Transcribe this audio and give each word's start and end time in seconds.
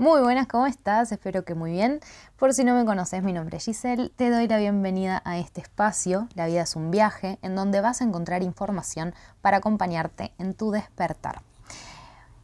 Muy 0.00 0.22
buenas, 0.22 0.46
¿cómo 0.46 0.66
estás? 0.66 1.12
Espero 1.12 1.44
que 1.44 1.54
muy 1.54 1.72
bien. 1.72 2.00
Por 2.38 2.54
si 2.54 2.64
no 2.64 2.74
me 2.74 2.86
conoces, 2.86 3.22
mi 3.22 3.34
nombre 3.34 3.58
es 3.58 3.66
Giselle. 3.66 4.08
Te 4.08 4.30
doy 4.30 4.48
la 4.48 4.56
bienvenida 4.56 5.20
a 5.26 5.36
este 5.36 5.60
espacio, 5.60 6.26
La 6.34 6.46
vida 6.46 6.62
es 6.62 6.74
un 6.74 6.90
viaje, 6.90 7.38
en 7.42 7.54
donde 7.54 7.82
vas 7.82 8.00
a 8.00 8.04
encontrar 8.04 8.42
información 8.42 9.14
para 9.42 9.58
acompañarte 9.58 10.32
en 10.38 10.54
tu 10.54 10.70
despertar. 10.70 11.42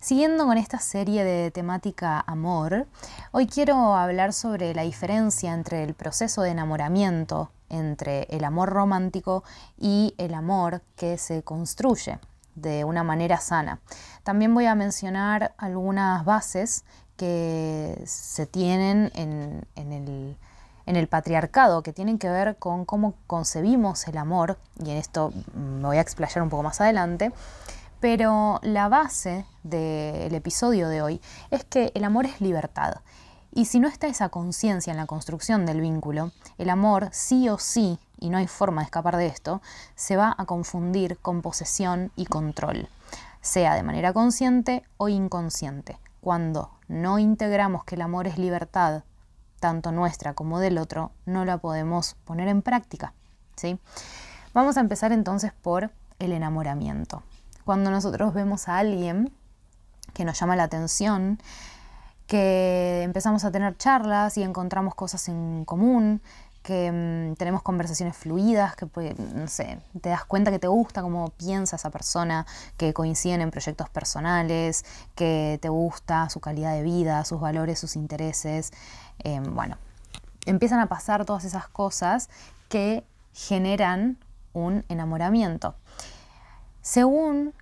Siguiendo 0.01 0.45
con 0.45 0.59
esta 0.59 0.81
serie 0.81 1.25
de 1.25 1.51
temática 1.51 2.23
amor, 2.27 2.87
hoy 3.33 3.47
quiero 3.47 3.95
hablar 3.97 4.35
sobre 4.35 4.75
la 4.75 4.83
diferencia 4.83 5.55
entre 5.55 5.83
el 5.83 5.95
proceso 5.95 6.43
de 6.43 6.51
enamoramiento, 6.51 7.51
entre 7.71 8.25
el 8.25 8.45
amor 8.45 8.69
romántico 8.69 9.45
y 9.79 10.15
el 10.19 10.35
amor 10.35 10.83
que 10.95 11.17
se 11.17 11.43
construye 11.43 12.19
de 12.55 12.85
una 12.85 13.03
manera 13.03 13.39
sana. 13.39 13.81
También 14.25 14.53
voy 14.55 14.67
a 14.67 14.75
mencionar 14.75 15.55
algunas 15.57 16.25
bases 16.25 16.85
que 17.17 18.01
se 18.07 18.47
tienen 18.47 19.11
en, 19.15 19.67
el, 19.77 20.37
el, 20.87 21.09
patriarcado, 21.09 21.83
que 21.83 21.93
tienen 21.93 22.19
que 22.19 22.29
ver 22.29 22.57
con 22.57 22.85
cómo 22.85 23.15
concebimos 23.27 24.07
el 24.09 24.19
amor, 24.19 24.59
y 24.85 24.91
en 24.91 24.97
esto 24.97 25.33
me 25.55 25.87
voy 25.87 25.97
a 25.99 26.03
explayar 26.03 26.43
un 26.43 26.51
poco 26.51 26.63
más 26.63 26.81
adelante, 26.81 27.33
pero 28.01 28.61
la 28.63 28.89
base 28.89 29.47
del 29.63 30.35
episodio 30.35 30.89
de 30.89 31.03
hoy 31.03 31.21
es 31.51 31.65
que 31.65 31.93
el 31.95 32.05
amor 32.05 32.27
es 32.27 32.41
libertad. 32.41 33.01
Y 33.53 33.65
si 33.65 33.81
no 33.81 33.89
está 33.89 34.07
esa 34.07 34.29
conciencia 34.29 34.91
en 34.91 34.99
la 34.99 35.07
construcción 35.07 35.65
del 35.65 35.81
vínculo, 35.81 36.31
el 36.59 36.69
amor 36.69 37.09
sí 37.13 37.49
o 37.49 37.59
sí, 37.59 37.99
y 38.21 38.29
no 38.29 38.37
hay 38.37 38.47
forma 38.47 38.83
de 38.83 38.85
escapar 38.85 39.17
de 39.17 39.27
esto, 39.27 39.63
se 39.95 40.17
va 40.17 40.35
a 40.37 40.45
confundir 40.45 41.17
con 41.19 41.41
posesión 41.41 42.13
y 42.17 42.27
control, 42.27 42.89
sea 43.41 43.75
de 43.75 43.83
manera 43.83 44.13
consciente 44.13 44.85
o 44.99 45.09
inconsciente. 45.09 45.99
Cuando 46.27 46.73
no 46.89 47.21
integramos 47.21 47.85
que 47.85 47.95
el 47.95 48.03
amor 48.03 48.27
es 48.27 48.37
libertad, 48.37 49.05
tanto 49.61 49.93
nuestra 49.93 50.35
como 50.35 50.59
del 50.59 50.77
otro, 50.77 51.13
no 51.25 51.45
la 51.45 51.59
podemos 51.59 52.17
poner 52.25 52.49
en 52.49 52.63
práctica. 52.63 53.13
¿sí? 53.55 53.79
Vamos 54.53 54.77
a 54.77 54.81
empezar 54.81 55.13
entonces 55.13 55.53
por 55.53 55.93
el 56.19 56.33
enamoramiento. 56.33 57.23
Cuando 57.65 57.93
nosotros 57.93 58.35
vemos 58.35 58.67
a 58.69 58.79
alguien 58.79 59.33
que 60.15 60.25
nos 60.25 60.41
llama 60.41 60.57
la 60.57 60.65
atención, 60.65 61.39
que 62.27 63.03
empezamos 63.05 63.45
a 63.45 63.53
tener 63.53 63.77
charlas 63.77 64.37
y 64.37 64.43
encontramos 64.43 64.97
cosas 64.97 65.29
en 65.29 65.65
común, 65.65 66.21
que 66.67 66.91
mm, 66.91 67.37
tenemos 67.37 67.63
conversaciones 67.63 68.17
fluidas, 68.17 68.75
que 68.75 69.15
no 69.17 69.47
sé, 69.47 69.79
te 70.01 70.09
das 70.09 70.25
cuenta 70.25 70.51
que 70.51 70.59
te 70.59 70.67
gusta 70.67 71.01
cómo 71.01 71.31
piensa 71.31 71.77
esa 71.77 71.91
persona, 71.91 72.45
que 72.77 72.93
coinciden 72.93 73.41
en 73.41 73.53
proyectos 73.53 73.89
personales, 73.89 74.85
que 75.15 75.61
te 75.63 75.69
gusta 75.69 76.29
su 76.29 76.41
calidad 76.41 76.75
de 76.75 76.83
vida, 76.83 77.25
sus 77.25 77.41
valores, 77.41 77.79
sus 77.79 77.95
intereses. 77.95 78.73
Em, 79.21 79.55
bueno, 79.55 79.79
empiezan 80.45 80.81
a 80.81 80.87
pasar 80.87 81.25
todas 81.25 81.45
esas 81.45 81.69
cosas 81.69 82.31
que 82.69 83.05
generan 83.33 84.19
un 84.53 84.85
enamoramiento. 84.89 85.77
Según 86.83 87.55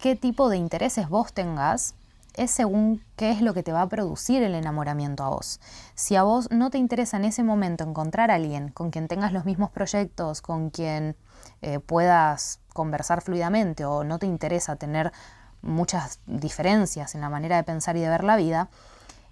qué 0.00 0.16
tipo 0.16 0.48
de 0.48 0.56
intereses 0.56 1.10
vos 1.10 1.34
tengas, 1.34 1.94
es 2.40 2.50
según 2.50 3.04
qué 3.16 3.30
es 3.32 3.42
lo 3.42 3.52
que 3.52 3.62
te 3.62 3.70
va 3.70 3.82
a 3.82 3.88
producir 3.90 4.42
el 4.42 4.54
enamoramiento 4.54 5.24
a 5.24 5.28
vos. 5.28 5.60
Si 5.94 6.16
a 6.16 6.22
vos 6.22 6.50
no 6.50 6.70
te 6.70 6.78
interesa 6.78 7.18
en 7.18 7.26
ese 7.26 7.42
momento 7.42 7.84
encontrar 7.84 8.30
a 8.30 8.36
alguien 8.36 8.70
con 8.70 8.90
quien 8.90 9.08
tengas 9.08 9.34
los 9.34 9.44
mismos 9.44 9.70
proyectos, 9.70 10.40
con 10.40 10.70
quien 10.70 11.16
eh, 11.60 11.80
puedas 11.80 12.60
conversar 12.72 13.20
fluidamente 13.20 13.84
o 13.84 14.04
no 14.04 14.18
te 14.18 14.24
interesa 14.24 14.76
tener 14.76 15.12
muchas 15.60 16.20
diferencias 16.26 17.14
en 17.14 17.20
la 17.20 17.28
manera 17.28 17.56
de 17.56 17.64
pensar 17.64 17.98
y 17.98 18.00
de 18.00 18.08
ver 18.08 18.24
la 18.24 18.36
vida, 18.36 18.70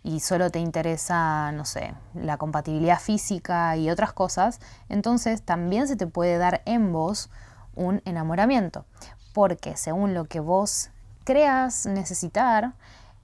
y 0.03 0.21
solo 0.21 0.51
te 0.51 0.59
interesa, 0.59 1.51
no 1.53 1.65
sé, 1.65 1.95
la 2.13 2.37
compatibilidad 2.37 3.01
física 3.01 3.75
y 3.79 3.89
otras 3.89 4.13
cosas, 4.13 4.61
entonces 4.91 5.43
también 5.43 5.89
se 5.89 5.97
te 5.97 6.07
puede 6.07 6.37
dar 6.37 6.61
en 6.67 6.93
vos 6.93 7.31
un 7.75 8.03
enamoramiento, 8.05 8.85
porque 9.33 9.79
según 9.79 10.13
lo 10.13 10.27
que 10.27 10.41
vos 10.41 10.91
creas 11.29 11.85
necesitar, 11.85 12.73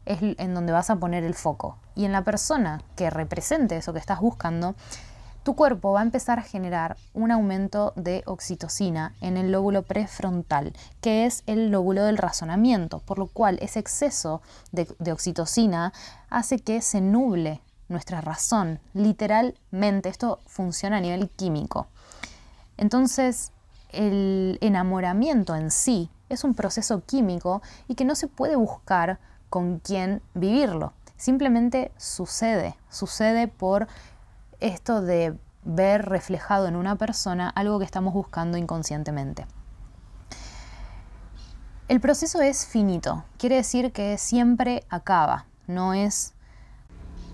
es 0.05 0.19
en 0.21 0.53
donde 0.53 0.75
vas 0.75 0.91
a 0.91 0.97
poner 0.97 1.25
el 1.25 1.33
foco. 1.33 1.79
Y 1.95 2.05
en 2.05 2.13
la 2.13 2.23
persona 2.23 2.83
que 2.97 3.09
represente 3.09 3.79
eso 3.79 3.95
que 3.95 3.99
estás 3.99 4.21
buscando, 4.21 4.75
tu 5.43 5.57
cuerpo 5.57 5.93
va 5.93 6.01
a 6.01 6.03
empezar 6.03 6.39
a 6.39 6.43
generar 6.43 6.99
un 7.15 7.31
aumento 7.31 7.95
de 7.97 8.23
oxitocina 8.27 9.15
en 9.23 9.39
el 9.39 9.53
lóbulo 9.53 9.85
prefrontal, 9.85 10.75
que 11.01 11.25
es 11.25 11.45
el 11.47 11.71
lóbulo 11.71 12.05
del 12.05 12.19
razonamiento, 12.19 12.99
por 12.99 13.19
lo 13.19 13.27
cual 13.27 13.59
ese 13.63 13.79
exceso 13.79 14.43
de, 14.71 14.87
de 14.99 15.13
oxitocina 15.13 15.95
hace 16.29 16.59
que 16.59 16.83
se 16.83 17.01
nuble 17.01 17.63
nuestra 17.89 18.21
razón, 18.21 18.81
literalmente. 18.93 20.11
Esto 20.11 20.41
funciona 20.45 20.99
a 20.99 21.01
nivel 21.01 21.31
químico. 21.31 21.87
Entonces, 22.77 23.51
el 23.93 24.59
enamoramiento 24.61 25.55
en 25.55 25.71
sí 25.71 26.11
es 26.35 26.45
un 26.45 26.55
proceso 26.55 27.03
químico 27.05 27.63
y 27.89 27.95
que 27.95 28.05
no 28.05 28.15
se 28.15 28.29
puede 28.29 28.57
buscar 28.57 29.19
con 29.51 29.79
quién 29.79 30.23
vivirlo. 30.35 30.93
Simplemente 31.17 31.93
sucede, 31.97 32.77
sucede 32.91 33.49
por 33.49 33.87
esto 34.61 35.01
de 35.01 35.39
ver 35.65 36.07
reflejado 36.07 36.67
en 36.67 36.77
una 36.77 36.97
persona 36.97 37.49
algo 37.49 37.79
que 37.79 37.85
estamos 37.85 38.13
buscando 38.13 38.59
inconscientemente. 38.59 39.47
El 41.89 42.01
proceso 42.01 42.41
es 42.41 42.67
finito, 42.67 43.25
quiere 43.39 43.57
decir 43.57 43.93
que 43.93 44.17
siempre 44.19 44.85
acaba, 44.89 45.47
no 45.67 45.95
es 45.95 46.33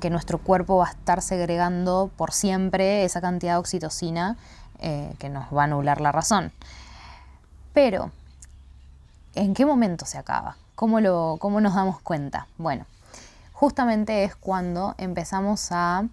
que 0.00 0.10
nuestro 0.10 0.38
cuerpo 0.38 0.78
va 0.78 0.88
a 0.88 0.90
estar 0.90 1.22
segregando 1.22 2.10
por 2.16 2.32
siempre 2.32 3.04
esa 3.04 3.20
cantidad 3.20 3.54
de 3.54 3.58
oxitocina 3.58 4.36
eh, 4.80 5.14
que 5.18 5.28
nos 5.28 5.44
va 5.54 5.62
a 5.62 5.64
anular 5.64 6.00
la 6.00 6.10
razón. 6.10 6.52
Pero 7.72 8.10
¿En 9.34 9.54
qué 9.54 9.64
momento 9.64 10.06
se 10.06 10.18
acaba? 10.18 10.56
¿Cómo, 10.74 11.00
lo, 11.00 11.36
¿Cómo 11.38 11.60
nos 11.60 11.76
damos 11.76 12.00
cuenta? 12.00 12.48
Bueno, 12.58 12.84
justamente 13.52 14.24
es 14.24 14.34
cuando 14.34 14.96
empezamos 14.98 15.68
a 15.70 16.08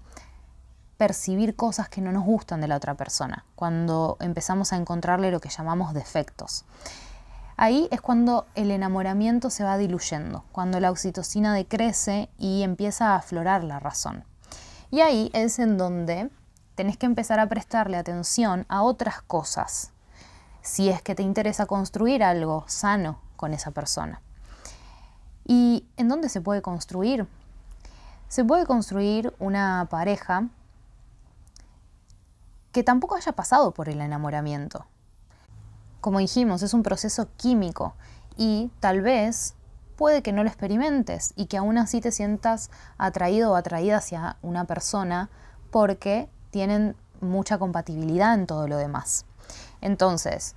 percibir 0.98 1.56
cosas 1.56 1.90
que 1.90 2.00
no 2.00 2.12
nos 2.12 2.24
gustan 2.24 2.62
de 2.62 2.68
la 2.68 2.76
otra 2.76 2.94
persona, 2.94 3.44
cuando 3.56 4.18
empezamos 4.20 4.72
a 4.72 4.78
encontrarle 4.78 5.32
lo 5.32 5.40
que 5.40 5.50
llamamos 5.50 5.96
defectos. 5.96 6.64
Ahí 7.56 7.88
es 7.90 8.02
cuando 8.02 8.46
el 8.54 8.70
enamoramiento 8.70 9.50
se 9.50 9.64
va 9.64 9.78
diluyendo, 9.78 10.44
cuando 10.52 10.80
la 10.80 10.92
oxitocina 10.92 11.56
decrece 11.56 12.30
y 12.38 12.62
empieza 12.62 13.14
a 13.14 13.16
aflorar 13.16 13.64
la 13.64 13.80
razón. 13.80 14.26
Y 14.92 15.02
ahí 15.02 15.32
es 15.34 15.58
en 15.58 15.80
donde 15.80 16.30
tenés 16.76 16.98
que 16.98 17.08
empezar 17.08 17.40
a 17.40 17.50
prestarle 17.50 17.98
atención 17.98 18.68
a 18.70 18.84
otras 18.84 19.24
cosas 19.24 19.92
si 20.68 20.90
es 20.90 21.02
que 21.02 21.16
te 21.16 21.24
interesa 21.24 21.66
construir 21.66 22.22
algo 22.22 22.66
sano 22.68 23.22
con 23.38 23.54
esa 23.54 23.72
persona. 23.72 24.22
¿Y 25.46 25.86
en 25.96 26.10
dónde 26.10 26.28
se 26.28 26.42
puede 26.42 26.62
construir? 26.62 27.26
Se 28.28 28.44
puede 28.44 28.66
construir 28.66 29.34
una 29.40 29.88
pareja 29.90 30.50
que 32.74 32.84
tampoco 32.84 33.16
haya 33.16 33.32
pasado 33.32 33.72
por 33.72 33.88
el 33.88 34.02
enamoramiento. 34.02 34.86
Como 36.02 36.20
dijimos, 36.20 36.62
es 36.64 36.74
un 36.74 36.84
proceso 36.84 37.30
químico 37.38 37.94
y 38.36 38.70
tal 38.82 39.02
vez 39.02 39.56
puede 39.96 40.22
que 40.22 40.34
no 40.34 40.44
lo 40.44 40.50
experimentes 40.50 41.32
y 41.38 41.46
que 41.46 41.56
aún 41.56 41.78
así 41.78 42.02
te 42.02 42.12
sientas 42.12 42.72
atraído 42.98 43.54
o 43.54 43.56
atraída 43.56 43.98
hacia 43.98 44.36
una 44.42 44.66
persona 44.66 45.30
porque 45.72 46.30
tienen 46.52 46.98
mucha 47.22 47.58
compatibilidad 47.58 48.34
en 48.34 48.48
todo 48.48 48.68
lo 48.68 48.76
demás. 48.76 49.26
Entonces, 49.80 50.56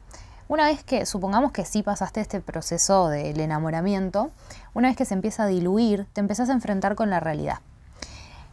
una 0.50 0.64
vez 0.64 0.82
que, 0.82 1.06
supongamos 1.06 1.52
que 1.52 1.64
sí 1.64 1.84
pasaste 1.84 2.20
este 2.20 2.40
proceso 2.40 3.08
del 3.08 3.38
enamoramiento, 3.38 4.32
una 4.74 4.88
vez 4.88 4.96
que 4.96 5.04
se 5.04 5.14
empieza 5.14 5.44
a 5.44 5.46
diluir, 5.46 6.08
te 6.12 6.20
empezás 6.20 6.50
a 6.50 6.52
enfrentar 6.52 6.96
con 6.96 7.08
la 7.08 7.20
realidad. 7.20 7.60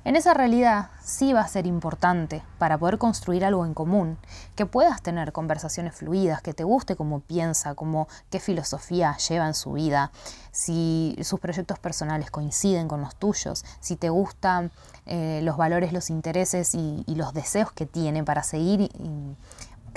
En 0.03 0.15
esa 0.15 0.35
realidad 0.35 0.91
sí 1.03 1.33
va 1.33 1.41
a 1.41 1.47
ser 1.47 1.65
importante 1.65 2.43
para 2.59 2.77
poder 2.77 2.99
construir 2.99 3.43
algo 3.43 3.65
en 3.65 3.73
común, 3.73 4.19
que 4.55 4.67
puedas 4.67 5.01
tener 5.01 5.31
conversaciones 5.31 5.95
fluidas, 5.95 6.43
que 6.43 6.53
te 6.53 6.63
guste 6.63 6.95
cómo 6.95 7.19
piensa, 7.19 7.73
cómo 7.73 8.07
qué 8.29 8.39
filosofía 8.39 9.17
lleva 9.17 9.47
en 9.47 9.55
su 9.55 9.73
vida, 9.73 10.11
si 10.51 11.17
sus 11.23 11.39
proyectos 11.39 11.79
personales 11.79 12.29
coinciden 12.29 12.87
con 12.87 13.01
los 13.01 13.15
tuyos, 13.15 13.65
si 13.79 13.95
te 13.95 14.09
gustan 14.09 14.71
eh, 15.07 15.41
los 15.43 15.57
valores, 15.57 15.91
los 15.91 16.09
intereses 16.09 16.75
y, 16.75 17.03
los 17.07 17.33
deseos 17.33 17.71
que 17.71 17.87
tiene 17.87 18.23
para 18.23 18.43
seguir 18.43 18.91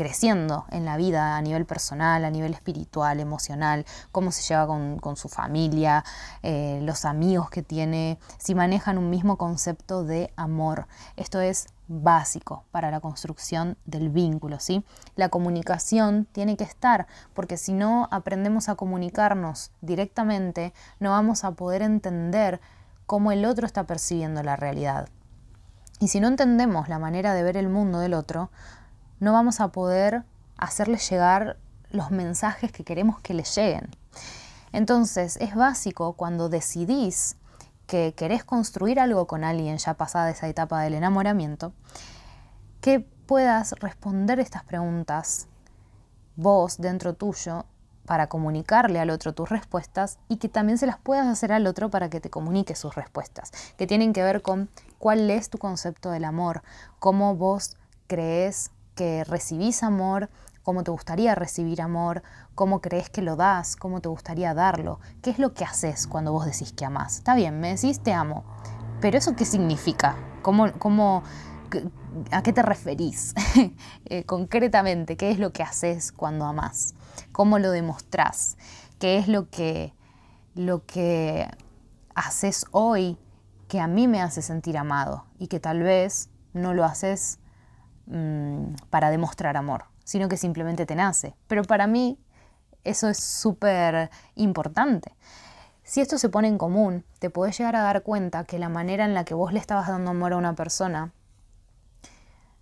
creciendo 0.00 0.64
en 0.70 0.86
la 0.86 0.96
vida 0.96 1.36
a 1.36 1.42
nivel 1.42 1.66
personal, 1.66 2.24
a 2.24 2.30
nivel 2.30 2.54
espiritual, 2.54 3.20
emocional, 3.20 3.84
cómo 4.12 4.32
se 4.32 4.40
lleva 4.40 4.66
con, 4.66 5.16
su 5.18 5.28
familia, 5.28 6.06
eh, 6.42 6.80
los 6.82 7.04
amigos 7.04 7.50
que 7.50 7.62
tiene, 7.62 8.18
si 8.38 8.54
manejan 8.54 8.96
un 8.96 9.10
mismo 9.10 9.36
concepto 9.36 10.02
de 10.02 10.32
amor. 10.36 10.86
Esto 11.16 11.42
es 11.42 11.66
básico 11.86 12.64
para 12.70 12.90
la 12.90 13.00
construcción 13.00 13.76
del 13.84 14.08
vínculo, 14.08 14.58
¿sí? 14.58 14.86
La 15.16 15.28
comunicación 15.28 16.26
tiene 16.32 16.56
que 16.56 16.64
estar, 16.64 17.06
porque 17.34 17.58
si 17.58 17.74
no 17.74 18.08
aprendemos 18.10 18.70
a 18.70 18.76
comunicarnos 18.76 19.70
directamente, 19.82 20.72
no 20.98 21.10
vamos 21.10 21.44
a 21.44 21.50
poder 21.50 21.82
entender 21.82 22.62
cómo 23.04 23.32
el 23.32 23.44
otro 23.44 23.66
está 23.66 23.84
percibiendo 23.84 24.42
la 24.42 24.56
realidad. 24.56 25.10
Y 25.98 26.08
si 26.08 26.18
no 26.18 26.28
entendemos 26.28 26.88
la 26.88 26.98
manera 26.98 27.34
de 27.34 27.42
ver 27.42 27.58
el 27.58 27.68
mundo 27.68 27.98
del 27.98 28.14
otro, 28.14 28.50
no 29.20 29.32
vamos 29.32 29.60
a 29.60 29.68
poder 29.68 30.24
hacerle 30.56 30.98
llegar 30.98 31.56
los 31.90 32.10
mensajes 32.10 32.72
que 32.72 32.84
queremos 32.84 33.20
que 33.20 33.34
le 33.34 33.44
lleguen. 33.44 33.90
Entonces 34.72 35.36
es 35.40 35.54
básico 35.54 36.14
cuando 36.14 36.48
decidís 36.48 37.36
que 37.86 38.14
querés 38.16 38.44
construir 38.44 39.00
algo 39.00 39.26
con 39.26 39.44
alguien 39.44 39.78
ya 39.78 39.94
pasada 39.94 40.30
esa 40.30 40.48
etapa 40.48 40.80
del 40.82 40.94
enamoramiento, 40.94 41.72
que 42.80 43.00
puedas 43.00 43.72
responder 43.80 44.40
estas 44.40 44.64
preguntas 44.64 45.48
vos 46.36 46.78
dentro 46.78 47.14
tuyo 47.14 47.66
para 48.06 48.28
comunicarle 48.28 48.98
al 48.98 49.10
otro 49.10 49.34
tus 49.34 49.48
respuestas 49.48 50.18
y 50.28 50.36
que 50.36 50.48
también 50.48 50.78
se 50.78 50.86
las 50.86 50.98
puedas 50.98 51.26
hacer 51.26 51.52
al 51.52 51.66
otro 51.66 51.90
para 51.90 52.08
que 52.08 52.20
te 52.20 52.30
comunique 52.30 52.74
sus 52.74 52.94
respuestas, 52.94 53.52
que 53.76 53.86
tienen 53.86 54.12
que 54.12 54.22
ver 54.22 54.42
con 54.42 54.68
cuál 54.98 55.30
es 55.30 55.50
tu 55.50 55.58
concepto 55.58 56.10
del 56.10 56.24
amor, 56.24 56.62
cómo 56.98 57.36
vos 57.36 57.76
crees 58.06 58.70
que 59.00 59.24
recibís 59.24 59.82
amor, 59.82 60.28
cómo 60.62 60.84
te 60.84 60.90
gustaría 60.90 61.34
recibir 61.34 61.80
amor, 61.80 62.22
cómo 62.54 62.82
crees 62.82 63.08
que 63.08 63.22
lo 63.22 63.34
das, 63.34 63.74
cómo 63.74 64.02
te 64.02 64.10
gustaría 64.10 64.52
darlo, 64.52 65.00
qué 65.22 65.30
es 65.30 65.38
lo 65.38 65.54
que 65.54 65.64
haces 65.64 66.06
cuando 66.06 66.32
vos 66.32 66.44
decís 66.44 66.74
que 66.74 66.84
amás. 66.84 67.16
Está 67.16 67.34
bien, 67.34 67.60
me 67.60 67.74
decís 67.74 68.00
te 68.00 68.12
amo, 68.12 68.44
pero 69.00 69.16
¿eso 69.16 69.34
qué 69.34 69.46
significa? 69.46 70.16
¿Cómo, 70.42 70.70
cómo, 70.78 71.22
¿A 72.30 72.42
qué 72.42 72.52
te 72.52 72.60
referís? 72.60 73.32
Eh, 74.04 74.24
concretamente, 74.24 75.16
¿qué 75.16 75.30
es 75.30 75.38
lo 75.38 75.50
que 75.50 75.62
haces 75.62 76.12
cuando 76.12 76.44
amás? 76.44 76.94
¿Cómo 77.32 77.58
lo 77.58 77.70
demostrás? 77.70 78.58
¿Qué 78.98 79.16
es 79.16 79.28
lo 79.28 79.48
que, 79.48 79.94
lo 80.54 80.84
que 80.84 81.48
haces 82.14 82.66
hoy 82.70 83.16
que 83.66 83.80
a 83.80 83.86
mí 83.86 84.08
me 84.08 84.20
hace 84.20 84.42
sentir 84.42 84.76
amado 84.76 85.24
y 85.38 85.46
que 85.46 85.58
tal 85.58 85.82
vez 85.82 86.28
no 86.52 86.74
lo 86.74 86.84
haces 86.84 87.39
Mm, 88.06 88.74
para 88.90 89.10
demostrar 89.10 89.56
amor, 89.56 89.84
sino 90.04 90.28
que 90.28 90.36
simplemente 90.36 90.84
te 90.84 90.96
nace. 90.96 91.34
Pero 91.46 91.62
para 91.62 91.86
mí 91.86 92.18
eso 92.82 93.08
es 93.08 93.18
súper 93.18 94.10
importante. 94.34 95.14
Si 95.84 96.00
esto 96.00 96.18
se 96.18 96.28
pone 96.28 96.48
en 96.48 96.58
común, 96.58 97.04
te 97.18 97.30
podés 97.30 97.56
llegar 97.58 97.76
a 97.76 97.82
dar 97.82 98.02
cuenta 98.02 98.44
que 98.44 98.58
la 98.58 98.68
manera 98.68 99.04
en 99.04 99.14
la 99.14 99.24
que 99.24 99.34
vos 99.34 99.52
le 99.52 99.58
estabas 99.58 99.88
dando 99.88 100.10
amor 100.10 100.32
a 100.32 100.38
una 100.38 100.54
persona 100.54 101.12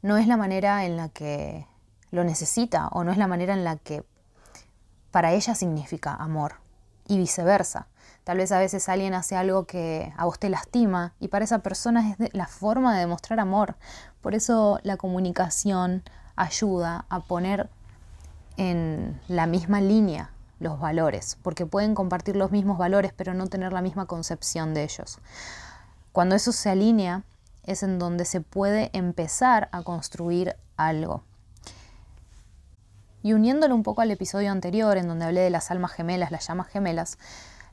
no 0.03 0.17
es 0.17 0.27
la 0.27 0.37
manera 0.37 0.85
en 0.85 0.97
la 0.97 1.09
que 1.09 1.67
lo 2.11 2.25
necesita 2.25 2.89
o 2.89 3.05
no 3.05 3.13
es 3.13 3.19
la 3.19 3.27
manera 3.27 3.55
en 3.55 3.65
la 3.65 3.77
que 3.77 4.05
para 5.11 5.33
ella 5.33 5.55
significa 5.55 6.15
amor 6.15 6.57
y 7.07 7.17
viceversa. 7.17 7.89
Tal 8.25 8.37
vez 8.37 8.53
a 8.53 8.59
veces 8.59 8.89
alguien 8.89 9.15
hace 9.15 9.37
algo 9.37 9.65
que 9.65 10.13
a 10.17 10.27
vos 10.27 10.39
te 10.39 10.51
lastima 10.51 11.15
y 11.19 11.29
para 11.29 11.45
esa 11.45 11.61
persona 11.61 12.15
es 12.19 12.35
la 12.35 12.47
forma 12.47 12.95
de 12.95 13.01
demostrar 13.01 13.41
amor. 13.41 13.77
Por 14.21 14.35
eso 14.35 14.81
la 14.83 14.97
comunicación 14.97 16.03
ayuda 16.37 17.05
a 17.09 17.21
poner 17.21 17.69
en 18.57 19.21
la 19.29 19.47
misma 19.47 19.81
línea 19.81 20.31
los 20.61 20.81
valores, 20.81 21.39
porque 21.43 21.67
pueden 21.67 21.95
compartir 21.95 22.37
los 22.37 22.51
mismos 22.51 22.79
valores 22.79 23.13
pero 23.17 23.35
no 23.35 23.47
tener 23.47 23.73
la 23.73 23.83
misma 23.83 24.07
concepción 24.07 24.75
de 24.75 24.85
ellos. 24.85 25.19
Cuando 26.13 26.35
eso 26.35 26.53
se 26.53 26.71
alinea 26.71 27.23
es 27.65 27.83
en 27.83 27.99
donde 27.99 28.25
se 28.25 28.41
puede 28.41 28.91
empezar 28.93 29.69
a 29.73 29.83
construir 29.83 30.57
algo. 30.77 31.23
Y 33.23 33.35
uniéndolo 33.35 33.75
un 33.75 33.83
poco 33.83 34.01
al 34.01 34.11
episodio 34.11 34.51
anterior 34.51 34.97
en 34.97 35.07
donde 35.07 35.27
hablé 35.27 35.41
de 35.41 35.51
las 35.51 35.71
almas 35.71 35.93
gemelas, 35.93 36.31
las 36.31 36.49
llamas 36.49 36.69
gemelas, 36.69 37.19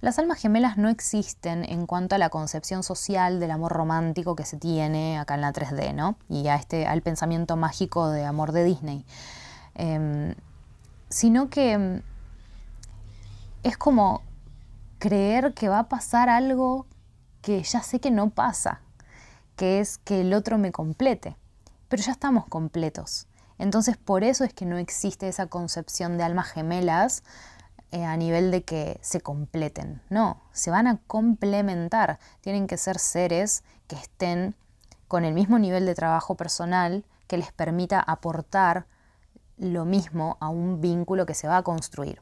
las 0.01 0.19
almas 0.19 0.39
gemelas 0.39 0.77
no 0.77 0.89
existen 0.89 1.63
en 1.63 1.86
cuanto 1.86 2.15
a 2.15 2.18
la 2.18 2.30
concepción 2.30 2.83
social 2.83 3.39
del 3.39 3.51
amor 3.51 3.71
romántico 3.71 4.36
que 4.36 4.45
se 4.45 4.57
tiene 4.57 5.18
acá 5.18 5.36
en 5.36 5.42
la 5.42 5.53
3D, 5.53 5.94
¿no? 5.94 6.18
Y 6.30 6.47
a 6.47 6.56
este, 6.56 6.86
al 6.86 7.01
pensamiento 7.01 7.56
mágico 7.56 8.09
de 8.09 8.25
amor 8.25 8.51
de 8.51 8.63
Disney. 8.63 9.06
Em, 9.74 10.36
sino 11.09 11.50
que 11.50 12.01
es 13.63 13.77
como 13.77 14.21
creer 15.00 15.53
que 15.53 15.69
va 15.69 15.80
a 15.80 15.89
pasar 15.89 16.30
algo 16.30 16.86
que 17.41 17.62
ya 17.63 17.81
sé 17.81 18.00
que 18.00 18.12
no 18.12 18.30
pasa, 18.30 18.81
que 19.56 19.80
es 19.80 19.98
que 20.00 20.21
el 20.21 20.33
otro 20.33 20.57
me 20.57 20.71
complete. 20.71 21.38
Pero 21.88 22.03
ya 22.03 22.12
estamos 22.12 22.45
completos. 22.48 23.27
Entonces 23.57 23.98
por 23.98 24.24
eso 24.24 24.44
es 24.44 24.53
que 24.53 24.65
no 24.65 24.77
existe 24.77 25.27
esa 25.27 25.48
concepción 25.48 26.18
de 26.18 26.24
almas 26.24 26.48
gemelas 26.48 27.24
eh, 27.92 28.04
a 28.04 28.18
nivel 28.18 28.52
de 28.52 28.64
que 28.64 29.00
se 29.02 29.22
completen. 29.22 30.02
No, 30.10 30.42
se 30.52 30.72
van 30.72 30.88
a 30.88 31.00
complementar. 31.08 32.20
Tienen 32.42 32.68
que 32.68 32.78
ser 32.78 33.00
seres 33.00 33.64
que 33.88 33.96
estén 33.96 34.56
con 35.08 35.24
el 35.24 35.34
mismo 35.34 35.60
nivel 35.60 35.86
de 35.86 35.96
trabajo 35.96 36.36
personal 36.36 37.06
que 37.28 37.38
les 37.38 37.52
permita 37.52 38.00
aportar 38.00 38.86
lo 39.58 39.86
mismo 39.86 40.38
a 40.40 40.50
un 40.50 40.82
vínculo 40.82 41.26
que 41.26 41.34
se 41.34 41.48
va 41.48 41.58
a 41.58 41.64
construir. 41.64 42.22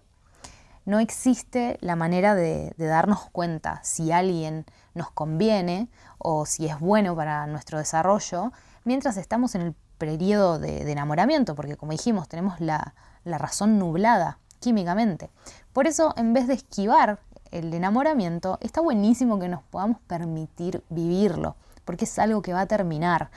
No 0.86 1.00
existe 1.00 1.78
la 1.80 1.96
manera 1.96 2.36
de, 2.36 2.74
darnos 2.78 3.30
cuenta 3.32 3.80
si 3.84 4.12
alguien 4.12 4.66
nos 4.94 5.12
conviene 5.12 5.90
o 6.18 6.46
si 6.46 6.68
es 6.68 6.80
bueno 6.80 7.16
para 7.16 7.48
nuestro 7.48 7.78
desarrollo 7.78 8.52
mientras 8.84 9.16
estamos 9.16 9.56
en 9.56 9.62
el 9.62 9.76
periodo 9.98 10.60
de, 10.60 10.92
enamoramiento, 10.92 11.56
porque 11.56 11.78
como 11.78 11.94
dijimos, 11.94 12.28
tenemos 12.28 12.60
la 12.60 12.94
razón 13.26 13.80
nublada 13.80 14.40
químicamente. 14.64 15.30
Por 15.74 15.88
eso, 15.88 16.14
en 16.16 16.34
vez 16.34 16.48
de 16.48 16.54
esquivar 16.54 17.20
el 17.52 17.74
enamoramiento, 17.74 18.58
está 18.62 18.80
buenísimo 18.80 19.38
que 19.38 19.50
nos 19.50 19.62
podamos 19.64 20.00
permitir 20.08 20.84
vivirlo, 20.90 21.58
porque 21.84 22.06
es 22.06 22.18
algo 22.18 22.42
que 22.42 22.54
va 22.54 22.62
a 22.62 22.66
terminar. 22.66 23.30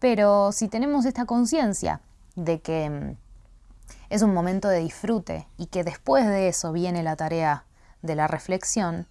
Pero 0.00 0.50
si 0.50 0.66
tenemos 0.66 1.04
esta 1.04 1.24
conciencia 1.24 2.00
de 2.34 2.60
que 2.60 2.90
mm, 2.90 3.16
es 4.10 4.22
un 4.22 4.34
momento 4.34 4.68
de 4.68 4.80
disfrute 4.80 5.46
y 5.56 5.66
que 5.66 5.84
después 5.84 6.26
de 6.26 6.48
eso 6.48 6.72
viene 6.72 7.04
la 7.04 7.14
tarea 7.14 7.64
de 8.02 8.16
la 8.16 8.26
reflexión, 8.26 9.06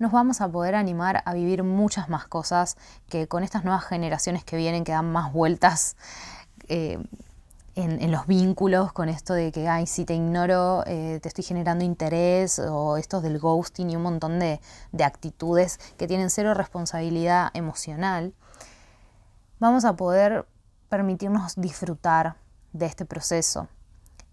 nos 0.00 0.10
vamos 0.10 0.40
a 0.40 0.48
poder 0.48 0.74
animar 0.74 1.22
a 1.24 1.34
vivir 1.34 1.62
muchas 1.62 2.08
más 2.08 2.26
cosas 2.26 2.76
que 3.08 3.28
con 3.28 3.44
estas 3.44 3.64
nuevas 3.64 3.84
generaciones 3.84 4.44
que 4.44 4.56
vienen, 4.56 4.82
que 4.82 4.92
dan 4.92 5.12
más 5.12 5.32
vueltas 5.32 5.96
eh, 6.68 6.98
en, 7.74 8.10
los 8.10 8.26
vínculos 8.26 8.92
con 8.92 9.08
esto 9.08 9.34
de 9.34 9.50
que, 9.52 9.68
ay, 9.68 9.86
si 9.86 10.04
te 10.04 10.14
ignoro, 10.14 10.84
eh, 10.86 11.18
te 11.20 11.28
estoy 11.28 11.44
generando 11.44 11.84
interés, 11.84 12.58
o 12.58 12.96
esto 12.96 13.20
del 13.20 13.38
ghosting 13.38 13.90
y 13.90 13.96
un 13.96 14.02
montón 14.02 14.38
de, 14.38 14.60
de 14.92 15.04
actitudes 15.04 15.78
que 15.96 16.06
tienen 16.06 16.30
cero 16.30 16.54
responsabilidad 16.54 17.50
emocional, 17.54 18.34
vamos 19.58 19.84
a 19.84 19.96
poder 19.96 20.46
permitirnos 20.88 21.54
disfrutar 21.56 22.36
de 22.72 22.86
este 22.86 23.04
proceso 23.04 23.68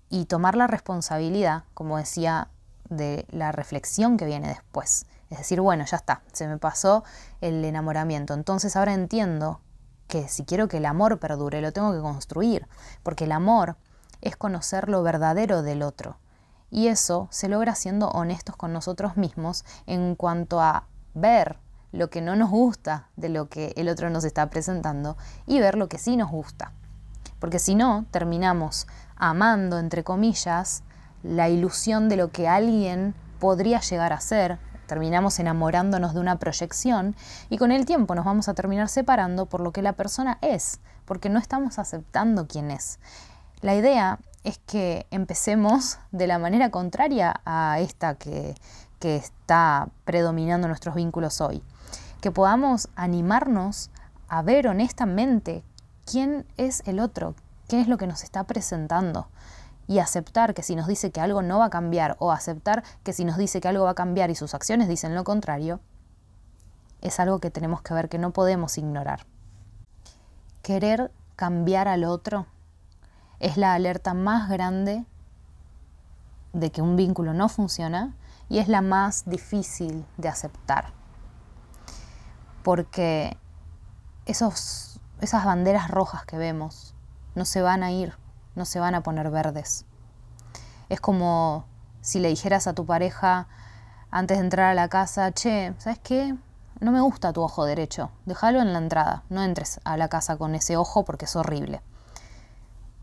y 0.09 0.25
tomar 0.25 0.55
la 0.55 0.67
responsabilidad, 0.67 1.63
como 1.73 1.97
decía, 1.97 2.49
de 2.89 3.25
la 3.31 3.51
reflexión 3.51 4.17
que 4.17 4.25
viene 4.25 4.49
después. 4.49 5.05
Es 5.29 5.37
decir, 5.37 5.61
bueno, 5.61 5.85
ya 5.85 5.97
está, 5.97 6.21
se 6.33 6.47
me 6.47 6.57
pasó 6.57 7.03
el 7.39 7.63
enamoramiento, 7.63 8.33
entonces 8.33 8.75
ahora 8.75 8.93
entiendo 8.93 9.61
que 10.11 10.27
si 10.27 10.43
quiero 10.43 10.67
que 10.67 10.77
el 10.77 10.85
amor 10.85 11.19
perdure, 11.19 11.61
lo 11.61 11.71
tengo 11.71 11.93
que 11.93 12.01
construir, 12.01 12.67
porque 13.01 13.23
el 13.23 13.31
amor 13.31 13.77
es 14.19 14.35
conocer 14.35 14.89
lo 14.89 15.03
verdadero 15.03 15.61
del 15.61 15.81
otro. 15.81 16.17
Y 16.69 16.87
eso 16.87 17.29
se 17.31 17.47
logra 17.47 17.75
siendo 17.75 18.09
honestos 18.09 18.57
con 18.57 18.73
nosotros 18.73 19.15
mismos 19.15 19.63
en 19.87 20.15
cuanto 20.15 20.59
a 20.59 20.83
ver 21.13 21.59
lo 21.93 22.09
que 22.09 22.19
no 22.19 22.35
nos 22.35 22.49
gusta 22.49 23.07
de 23.15 23.29
lo 23.29 23.47
que 23.47 23.71
el 23.77 23.87
otro 23.87 24.09
nos 24.09 24.25
está 24.25 24.49
presentando 24.49 25.15
y 25.47 25.61
ver 25.61 25.77
lo 25.77 25.87
que 25.87 25.97
sí 25.97 26.17
nos 26.17 26.29
gusta. 26.29 26.73
Porque 27.39 27.57
si 27.57 27.73
no, 27.73 28.05
terminamos 28.11 28.87
amando, 29.15 29.79
entre 29.79 30.03
comillas, 30.03 30.83
la 31.23 31.47
ilusión 31.47 32.09
de 32.09 32.17
lo 32.17 32.31
que 32.31 32.49
alguien 32.49 33.15
podría 33.39 33.79
llegar 33.79 34.11
a 34.11 34.19
ser, 34.19 34.59
terminamos 34.91 35.39
enamorándonos 35.39 36.13
de 36.13 36.19
una 36.19 36.37
proyección 36.37 37.15
y 37.49 37.57
con 37.57 37.71
el 37.71 37.85
tiempo 37.85 38.13
nos 38.13 38.25
vamos 38.25 38.49
a 38.49 38.53
terminar 38.53 38.89
separando 38.89 39.45
por 39.45 39.61
lo 39.61 39.71
que 39.71 39.81
la 39.81 39.93
persona 39.93 40.37
es, 40.41 40.81
porque 41.05 41.29
no 41.29 41.39
estamos 41.39 41.79
aceptando 41.79 42.45
quién 42.45 42.71
es. 42.71 42.99
La 43.61 43.73
idea 43.73 44.19
es 44.43 44.57
que 44.57 45.07
empecemos 45.09 45.97
de 46.11 46.27
la 46.27 46.39
manera 46.39 46.71
contraria 46.71 47.39
a 47.45 47.79
esta 47.79 48.15
que, 48.15 48.53
que 48.99 49.15
está 49.15 49.87
predominando 50.03 50.67
nuestros 50.67 50.93
vínculos 50.93 51.39
hoy. 51.39 51.63
Que 52.19 52.31
podamos 52.31 52.89
animarnos 52.97 53.91
a 54.27 54.41
ver 54.41 54.67
honestamente 54.67 55.63
quién 56.05 56.45
es 56.57 56.83
el 56.85 56.99
otro, 56.99 57.33
qué 57.69 57.79
es 57.79 57.87
lo 57.87 57.97
que 57.97 58.07
nos 58.07 58.23
está 58.23 58.43
presentando 58.43 59.29
y 59.91 59.99
aceptar 59.99 60.53
que 60.53 60.63
si 60.63 60.77
nos 60.77 60.87
dice 60.87 61.11
que 61.11 61.19
algo 61.19 61.41
no 61.41 61.59
va 61.59 61.65
a 61.65 61.69
cambiar 61.69 62.15
o 62.19 62.31
aceptar 62.31 62.81
que 63.03 63.11
si 63.11 63.25
nos 63.25 63.35
dice 63.35 63.59
que 63.59 63.67
algo 63.67 63.83
va 63.83 63.89
a 63.89 63.93
cambiar 63.93 64.29
y 64.29 64.35
sus 64.35 64.53
acciones 64.53 64.87
dicen 64.87 65.15
lo 65.15 65.25
contrario, 65.25 65.81
es 67.01 67.19
algo 67.19 67.39
que 67.39 67.51
tenemos 67.51 67.81
que 67.81 67.93
ver 67.93 68.07
que 68.07 68.17
no 68.17 68.31
podemos 68.31 68.77
ignorar. 68.77 69.25
Querer 70.61 71.11
cambiar 71.35 71.89
al 71.89 72.05
otro 72.05 72.45
es 73.41 73.57
la 73.57 73.73
alerta 73.73 74.13
más 74.13 74.47
grande 74.47 75.03
de 76.53 76.71
que 76.71 76.81
un 76.81 76.95
vínculo 76.95 77.33
no 77.33 77.49
funciona 77.49 78.15
y 78.47 78.59
es 78.59 78.69
la 78.69 78.81
más 78.81 79.25
difícil 79.25 80.05
de 80.15 80.29
aceptar. 80.29 80.93
Porque 82.63 83.35
esos, 84.25 85.01
esas 85.19 85.43
banderas 85.43 85.91
rojas 85.91 86.23
que 86.25 86.37
vemos 86.37 86.95
no 87.35 87.43
se 87.43 87.61
van 87.61 87.83
a 87.83 87.91
ir 87.91 88.20
no 88.55 88.65
se 88.65 88.79
van 88.79 88.95
a 88.95 89.01
poner 89.01 89.29
verdes. 89.29 89.85
Es 90.89 90.99
como 90.99 91.65
si 92.01 92.19
le 92.19 92.29
dijeras 92.29 92.67
a 92.67 92.73
tu 92.73 92.85
pareja 92.85 93.47
antes 94.09 94.37
de 94.37 94.43
entrar 94.43 94.71
a 94.71 94.73
la 94.73 94.89
casa, 94.89 95.31
che, 95.31 95.73
¿sabes 95.77 95.99
qué? 95.99 96.35
No 96.79 96.91
me 96.91 97.01
gusta 97.01 97.31
tu 97.31 97.41
ojo 97.41 97.65
derecho, 97.65 98.11
déjalo 98.25 98.59
en 98.59 98.73
la 98.73 98.79
entrada, 98.79 99.23
no 99.29 99.43
entres 99.43 99.79
a 99.83 99.97
la 99.97 100.07
casa 100.07 100.37
con 100.37 100.55
ese 100.55 100.77
ojo 100.77 101.05
porque 101.05 101.25
es 101.25 101.35
horrible. 101.35 101.81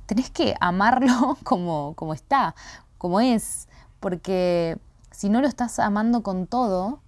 Tenés 0.07 0.31
que 0.31 0.55
amarlo 0.61 1.39
como, 1.45 1.95
como 1.95 2.13
está, 2.13 2.55
como 2.99 3.21
es, 3.21 3.69
porque 4.01 4.79
si 5.11 5.29
no 5.29 5.41
lo 5.41 5.49
estás 5.49 5.79
amando 5.79 6.23
con 6.23 6.47
todo, 6.47 7.01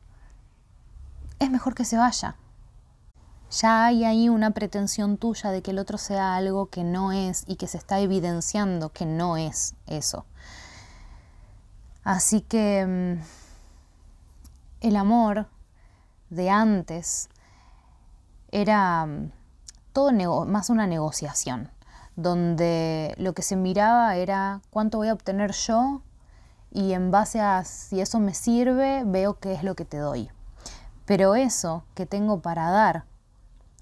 es 1.38 1.50
mejor 1.50 1.74
que 1.74 1.84
se 1.84 1.96
vaya 1.96 2.36
ya 3.50 3.86
hay 3.86 4.04
ahí 4.04 4.28
una 4.28 4.52
pretensión 4.52 5.16
tuya 5.16 5.50
de 5.50 5.62
que 5.62 5.72
el 5.72 5.78
otro 5.78 5.98
sea 5.98 6.36
algo 6.36 6.66
que 6.66 6.84
no 6.84 7.12
es 7.12 7.44
y 7.46 7.56
que 7.56 7.66
se 7.66 7.78
está 7.78 7.98
evidenciando 7.98 8.90
que 8.90 9.06
no 9.06 9.36
es 9.36 9.74
eso. 9.86 10.24
Así 12.04 12.40
que 12.40 12.86
mm, 12.86 13.22
el 14.80 14.96
amor 14.96 15.48
de 16.30 16.48
antes 16.48 17.28
era 18.52 19.04
mm, 19.06 19.32
todo 19.92 20.46
más 20.46 20.70
una 20.70 20.86
negociación, 20.86 21.70
donde 22.16 23.14
lo 23.18 23.32
que 23.32 23.42
se 23.42 23.56
miraba 23.56 24.16
era 24.16 24.60
cuánto 24.70 24.98
voy 24.98 25.08
a 25.08 25.12
obtener 25.12 25.52
yo 25.52 26.02
y 26.70 26.92
en 26.92 27.10
base 27.10 27.40
a 27.40 27.64
si 27.64 28.00
eso 28.00 28.20
me 28.20 28.32
sirve, 28.32 29.02
veo 29.04 29.40
qué 29.40 29.54
es 29.54 29.64
lo 29.64 29.74
que 29.74 29.84
te 29.84 29.98
doy. 29.98 30.30
Pero 31.04 31.34
eso 31.34 31.82
que 31.94 32.06
tengo 32.06 32.40
para 32.40 32.70
dar 32.70 33.09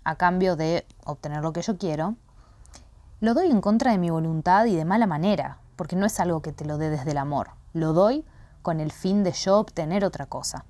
a 0.09 0.15
cambio 0.15 0.57
de 0.57 0.87
obtener 1.05 1.43
lo 1.43 1.53
que 1.53 1.61
yo 1.61 1.77
quiero, 1.77 2.15
lo 3.21 3.35
doy 3.35 3.51
en 3.51 3.61
contra 3.61 3.93
de 3.93 3.99
mi 3.99 4.09
voluntad 4.09 4.65
y 4.65 4.75
de 4.75 4.87
mala 4.87 5.07
manera, 5.07 5.59
porque 5.77 5.97
no 5.97 6.07
es 6.07 6.19
algo 6.19 6.41
que 6.41 6.51
te 6.51 6.65
lo 6.65 6.79
dé 6.79 6.89
desde 6.89 7.11
el 7.11 7.19
amor, 7.19 7.51
lo 7.75 7.93
doy 7.93 8.25
con 8.63 8.81
el 8.81 8.91
fin 8.91 9.23
de 9.23 9.33
yo 9.33 9.59
obtener 9.59 10.07
otra 10.07 10.25
cosa. 10.25 10.65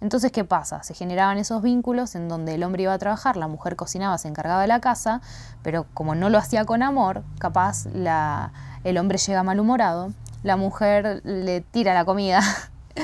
Entonces, 0.00 0.32
¿qué 0.32 0.42
pasa? 0.44 0.82
Se 0.84 0.94
generaban 0.94 1.36
esos 1.36 1.60
vínculos 1.60 2.14
en 2.14 2.30
donde 2.30 2.54
el 2.54 2.62
hombre 2.62 2.84
iba 2.84 2.94
a 2.94 2.98
trabajar, 2.98 3.36
la 3.36 3.46
mujer 3.46 3.76
cocinaba, 3.76 4.16
se 4.16 4.28
encargaba 4.28 4.62
de 4.62 4.68
la 4.68 4.80
casa, 4.80 5.20
pero 5.62 5.84
como 5.92 6.14
no 6.14 6.30
lo 6.30 6.38
hacía 6.38 6.64
con 6.64 6.82
amor, 6.82 7.24
capaz 7.38 7.84
el 7.84 8.98
hombre 8.98 9.18
llega 9.18 9.42
malhumorado, 9.42 10.12
la 10.44 10.56
mujer 10.56 11.20
le 11.24 11.60
tira 11.60 11.92
la 11.92 12.06
comida 12.06 12.40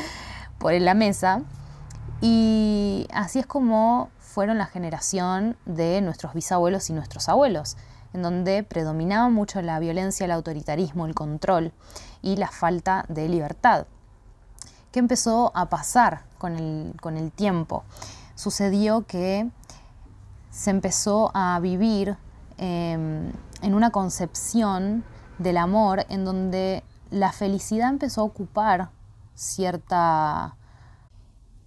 por 0.59 0.73
la 0.73 0.95
mesa 0.95 1.43
y 2.27 3.07
así 3.13 3.39
es 3.39 3.47
como 3.47 4.09
fueron 4.19 4.57
la 4.57 4.65
generación 4.65 5.59
de 5.67 6.01
nuestros 6.01 6.33
bisabuelos 6.33 6.89
y 6.89 6.95
nuestros 6.95 7.29
abuelos, 7.29 7.77
en 8.15 8.23
donde 8.23 8.63
predominaba 8.63 9.29
mucho 9.29 9.61
la 9.61 9.79
violencia, 9.79 10.25
el 10.25 10.31
autoritarismo, 10.31 11.05
el 11.05 11.15
control 11.15 11.75
y 12.23 12.37
la 12.37 12.49
falta 12.49 13.05
de 13.11 13.29
libertad. 13.29 13.87
¿Qué 14.91 15.01
empezó 15.01 15.53
a 15.55 15.69
pasar 15.69 16.23
con 16.39 16.57
el, 16.57 17.33
tiempo? 17.33 17.85
Sucedió 18.37 19.05
que 19.07 19.51
se 20.51 20.71
empezó 20.71 21.31
a 21.35 21.61
vivir 21.61 22.17
em, 22.57 23.33
en 23.61 23.75
una 23.75 23.91
concepción 23.91 25.05
del 25.39 25.59
amor 25.59 26.07
en 26.09 26.25
donde 26.25 26.85
la 27.11 27.33
felicidad 27.33 27.91
empezó 27.91 28.23
a 28.23 28.25
ocupar 28.25 28.89
cierta 29.35 30.57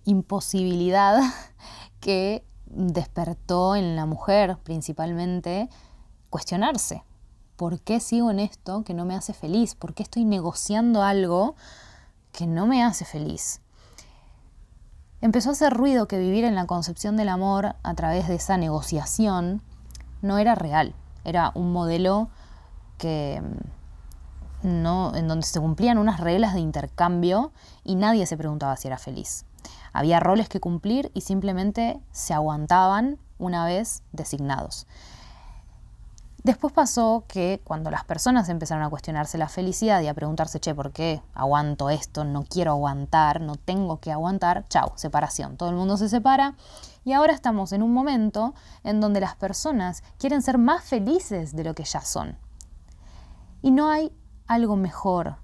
imposibilidad 0.08 1.22
que 2.00 2.44
despertó 2.66 3.76
en 3.76 3.96
la 3.96 4.06
mujer 4.06 4.58
principalmente 4.64 5.70
cuestionarse. 6.30 7.04
¿Por 7.56 7.80
qué 7.82 8.00
sigo 8.00 8.32
en 8.32 8.40
esto 8.40 8.84
que 8.84 8.94
no 8.94 9.06
me 9.06 9.16
hace 9.16 9.34
feliz? 9.34 9.76
¿Por 9.76 9.94
qué 9.94 10.04
estoy 10.04 10.26
negociando 10.26 11.04
algo 11.04 11.56
que 12.32 12.48
no 12.48 12.68
me 12.68 12.84
hace 12.84 13.04
feliz? 13.04 13.62
Empezó 15.20 15.50
a 15.50 15.54
hacer 15.54 15.74
ruido 15.74 16.08
que 16.08 16.20
vivir 16.20 16.46
en 16.46 16.56
la 16.56 16.68
concepción 16.68 17.18
del 17.18 17.30
amor 17.30 17.76
a 17.82 17.94
través 17.96 18.28
de 18.28 18.36
esa 18.36 18.58
negociación 18.58 19.64
no 20.22 20.38
era 20.38 20.54
real. 20.54 20.94
Era 21.24 21.52
un 21.56 21.74
modelo 21.74 22.30
que 23.00 23.42
mm, 24.62 24.84
no, 24.84 25.16
en 25.16 25.28
donde 25.28 25.46
se 25.46 25.60
cumplían 25.60 25.98
unas 25.98 26.20
reglas 26.20 26.54
de 26.54 26.60
intercambio 26.60 27.52
y 27.84 27.96
nadie 27.96 28.28
se 28.28 28.38
preguntaba 28.38 28.78
si 28.78 28.88
era 28.88 29.00
feliz. 29.00 29.46
Había 29.94 30.20
roles 30.20 30.50
que 30.50 30.60
cumplir 30.60 31.12
y 31.14 31.22
simplemente 31.22 32.00
se 32.12 32.34
aguantaban 32.34 33.20
una 33.38 33.66
vez 33.66 34.04
designados. 34.12 34.88
Después 36.48 36.72
pasó 36.72 37.26
que 37.28 37.60
cuando 37.66 37.92
las 37.92 38.06
personas 38.06 38.48
empezaron 38.48 38.82
a 38.82 38.90
cuestionarse 38.90 39.38
la 39.38 39.50
felicidad 39.50 40.00
y 40.00 40.08
a 40.08 40.14
preguntarse, 40.14 40.62
che, 40.62 40.74
¿por 40.74 40.94
qué 40.94 41.22
aguanto 41.34 41.90
esto? 41.90 42.24
No 42.24 42.46
quiero 42.46 42.72
aguantar, 42.72 43.42
no 43.42 43.58
tengo 43.58 44.00
que 44.00 44.14
aguantar. 44.14 44.66
Chau, 44.70 44.94
separación. 44.96 45.58
Todo 45.58 45.72
el 45.72 45.76
mundo 45.76 45.98
se 45.98 46.08
separa. 46.08 46.56
Y 47.04 47.12
ahora 47.12 47.34
estamos 47.34 47.74
en 47.74 47.84
un 47.84 47.92
momento 47.92 48.54
en 48.86 49.02
donde 49.02 49.20
las 49.20 49.36
personas 49.36 50.04
quieren 50.20 50.42
ser 50.42 50.58
más 50.58 50.86
felices 50.86 51.54
de 51.54 51.66
lo 51.66 51.76
que 51.76 51.84
ya 51.84 52.00
son. 52.00 52.38
Y 53.62 53.72
no 53.72 53.90
hay 53.90 54.16
algo 54.46 54.78
mejor 54.78 55.36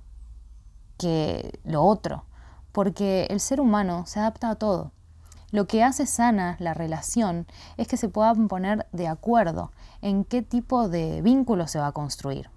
que 0.97 1.59
lo 1.65 1.83
otro 1.83 2.23
porque 2.73 3.27
el 3.29 3.39
ser 3.39 3.61
humano 3.61 4.03
se 4.05 4.19
adapta 4.19 4.49
a 4.49 4.55
todo. 4.55 4.91
Lo 5.51 5.67
que 5.67 5.83
hace 5.83 6.07
sana 6.07 6.57
la 6.59 6.73
relación 6.73 7.45
es 7.77 7.87
que 7.87 7.95
se 7.95 8.09
puedan 8.09 8.47
poner 8.47 8.87
de 8.91 9.07
acuerdo 9.07 9.71
en 10.01 10.25
qué 10.25 10.41
tipo 10.41 10.89
de 10.89 11.21
vínculo 11.21 11.67
se 11.67 11.79
va 11.79 11.87
a 11.87 11.91
construir. 11.91 12.49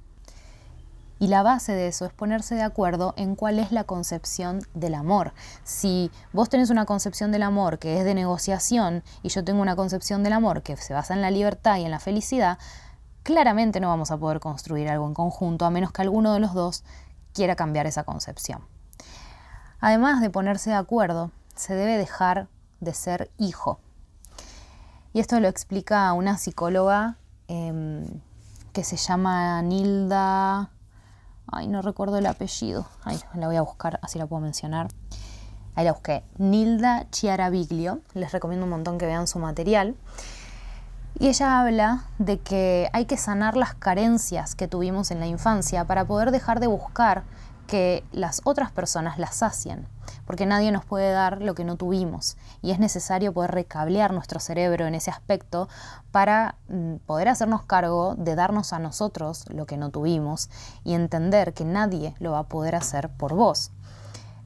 Y 1.19 1.29
la 1.29 1.43
base 1.43 1.73
de 1.73 1.89
eso 1.89 2.05
es 2.07 2.13
ponerse 2.13 2.55
de 2.55 2.63
acuerdo 2.63 3.15
en 3.17 3.37
cuál 3.37 3.59
es 3.59 3.71
la 3.71 3.85
concepción 3.85 4.61
del 4.75 4.95
amor. 4.95 5.33
Si 5.65 6.11
vos 6.33 6.49
tenés 6.49 6.71
una 6.71 6.87
concepción 6.87 7.33
del 7.33 7.43
amor 7.43 7.79
que 7.79 7.99
es 7.99 8.05
de 8.05 8.15
negociación 8.15 9.03
y 9.23 9.29
yo 9.29 9.45
tengo 9.45 9.63
una 9.63 9.77
concepción 9.77 10.23
del 10.23 10.33
amor 10.35 10.63
que 10.63 10.77
se 10.77 10.95
basa 10.95 11.15
en 11.15 11.23
la 11.23 11.31
libertad 11.31 11.77
y 11.77 11.85
en 11.85 11.91
la 11.91 12.01
felicidad, 12.01 12.59
claramente 13.23 13.81
no 13.81 13.89
vamos 13.89 14.11
a 14.11 14.19
poder 14.19 14.41
construir 14.41 14.89
algo 14.89 15.07
en 15.07 15.15
conjunto 15.15 15.65
a 15.65 15.71
menos 15.71 15.93
que 15.93 16.03
alguno 16.03 16.33
de 16.33 16.41
los 16.41 16.55
dos 16.55 16.85
quiera 17.33 17.57
cambiar 17.57 17.87
esa 17.87 18.05
concepción. 18.05 18.76
Además 19.81 20.21
de 20.21 20.31
ponerse 20.31 20.71
de 20.71 20.77
acuerdo, 20.77 21.31
se 21.55 21.75
debe 21.75 21.97
dejar 21.97 22.49
de 22.81 22.95
ser 22.95 23.31
hijo. 23.39 23.81
Y 25.13 25.21
esto 25.21 25.41
lo 25.41 25.49
explica 25.49 26.13
una 26.13 26.37
psicóloga 26.37 27.17
em, 27.49 28.05
que 28.73 28.85
se 28.85 28.97
llama 28.97 29.63
Nilda. 29.63 30.71
Ay, 31.47 31.69
no 31.69 31.81
recuerdo 31.81 32.19
el 32.19 32.27
apellido. 32.27 32.87
Ay, 33.03 33.19
la 33.35 33.47
voy 33.47 33.57
a 33.57 33.63
buscar, 33.63 33.99
así 34.03 34.19
la 34.19 34.27
puedo 34.27 34.43
mencionar. 34.43 34.89
Ahí 35.75 35.85
la 35.85 35.93
busqué. 35.93 36.25
Nilda 36.39 37.09
Chiaraviglio. 37.11 38.01
Les 38.15 38.33
recomiendo 38.33 38.65
un 38.65 38.71
montón 38.71 38.99
que 38.99 39.07
vean 39.07 39.27
su 39.27 39.39
material. 39.39 39.95
Y 41.19 41.29
ella 41.29 41.61
habla 41.61 42.05
de 42.19 42.39
que 42.41 42.91
hay 42.93 43.07
que 43.07 43.17
sanar 43.17 43.57
las 43.57 43.75
carencias 43.75 44.55
que 44.55 44.69
tuvimos 44.69 45.11
en 45.11 45.21
la 45.21 45.27
infancia 45.27 45.87
para 45.87 46.05
poder 46.05 46.31
dejar 46.31 46.61
de 46.61 46.67
buscar 46.67 47.25
que 47.67 48.05
las 48.13 48.41
otras 48.45 48.71
personas 48.71 49.19
las 49.19 49.37
sacien, 49.37 49.87
porque 50.25 50.47
nadie 50.47 50.73
nos 50.73 50.85
puede 50.85 51.13
dar 51.13 51.43
lo 51.43 51.55
que 51.55 51.65
no 51.65 51.77
tuvimos 51.77 52.37
y 52.63 52.71
es 52.71 52.79
necesario 52.79 53.33
poder 53.33 53.53
recablear 53.53 54.13
nuestro 54.13 54.41
cerebro 54.41 54.87
en 54.87 54.95
ese 54.95 55.11
aspecto 55.11 55.69
para 56.11 56.57
mm, 56.69 56.97
poder 57.07 57.29
hacernos 57.29 57.65
cargo 57.65 58.15
de 58.17 58.35
darnos 58.35 58.73
a 58.73 58.79
nosotros 58.79 59.45
lo 59.49 59.67
que 59.67 59.77
no 59.77 59.91
tuvimos 59.91 60.51
y 60.85 60.95
entender 60.95 61.55
que 61.55 61.65
nadie 61.65 62.15
lo 62.19 62.33
va 62.33 62.41
a 62.41 62.49
poder 62.49 62.75
hacer 62.75 63.09
por 63.11 63.35
vos. 63.35 63.71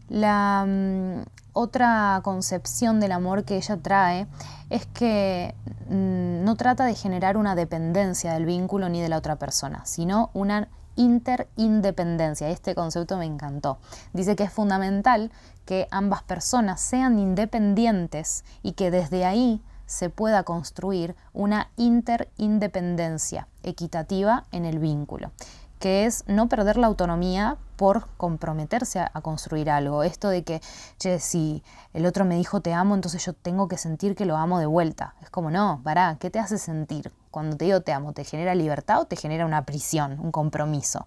La, 0.09 0.65
mm, 0.67 1.23
otra 1.53 2.21
concepción 2.23 3.01
del 3.01 3.13
amor 3.13 3.45
que 3.45 3.57
ella 3.57 3.77
trae 3.77 4.27
es 4.71 4.87
que 4.87 5.55
mm, 5.89 6.45
no 6.45 6.57
trata 6.57 6.85
de 6.85 6.95
generar 6.95 7.37
una 7.37 7.55
dependencia 7.55 8.33
del 8.35 8.47
vínculo 8.47 8.89
ni 8.89 9.01
de 9.01 9.09
la 9.09 9.19
otra 9.19 9.37
persona, 9.37 9.85
sino 9.85 10.31
una 10.33 10.69
interindependencia. 11.01 12.51
Este 12.51 12.75
concepto 12.75 13.17
me 13.17 13.25
encantó. 13.25 13.79
Dice 14.13 14.37
que 14.37 14.45
es 14.45 14.53
fundamental 14.53 15.33
que 15.65 15.89
ambas 15.91 16.23
personas 16.23 16.81
sean 16.81 17.19
independientes 17.19 18.45
y 18.63 18.73
que 18.73 18.91
desde 18.91 19.25
ahí 19.25 19.63
se 19.87 20.11
pueda 20.11 20.43
construir 20.45 21.17
una 21.33 21.71
interindependencia 21.77 23.49
equitativa 23.63 24.45
en 24.53 24.65
el 24.67 24.79
vínculo 24.79 25.33
que 25.81 26.05
es 26.05 26.25
no 26.27 26.47
perder 26.47 26.77
la 26.77 26.89
autonomía 26.89 27.57
por 27.77 28.07
comprometerse 28.19 29.01
a, 29.01 29.09
construir 29.23 29.71
algo. 29.71 30.03
Esto 30.03 30.29
de 30.29 30.45
que, 30.45 30.61
che, 30.99 31.19
si 31.19 31.65
el 31.95 32.05
otro 32.05 32.27
me 32.27 32.37
dijo 32.37 32.61
te 32.61 32.75
amo, 32.75 32.95
entonces 32.95 33.25
yo 33.25 33.33
tengo 33.33 33.67
que 33.67 33.79
sentir 33.79 34.15
que 34.15 34.27
lo 34.27 34.37
amo 34.37 34.59
de 34.59 34.67
vuelta. 34.67 35.15
Es 35.23 35.31
como, 35.31 35.51
no, 35.51 35.81
pará, 35.83 36.19
¿qué 36.21 36.29
te 36.29 36.39
hace 36.39 36.59
sentir? 36.59 37.11
Cuando 37.31 37.57
te 37.57 37.67
digo 37.67 37.81
te 37.81 37.93
amo, 37.93 38.13
¿te 38.13 38.25
genera 38.25 38.55
libertad 38.55 39.01
o 39.01 39.05
te 39.05 39.17
genera 39.17 39.47
una 39.47 39.65
prisión, 39.65 40.19
un 40.21 40.33
compromiso? 40.33 41.07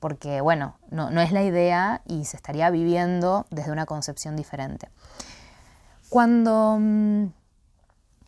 Porque, 0.00 0.40
bueno, 0.40 0.76
no, 0.90 1.08
es 1.20 1.30
la 1.30 1.42
idea 1.42 2.02
y 2.06 2.24
se 2.24 2.36
estaría 2.36 2.70
viviendo 2.70 3.46
desde 3.50 3.70
una 3.70 3.86
concepción 3.86 4.34
diferente. 4.34 4.88
Cuando 6.08 6.78
mm, 6.80 7.26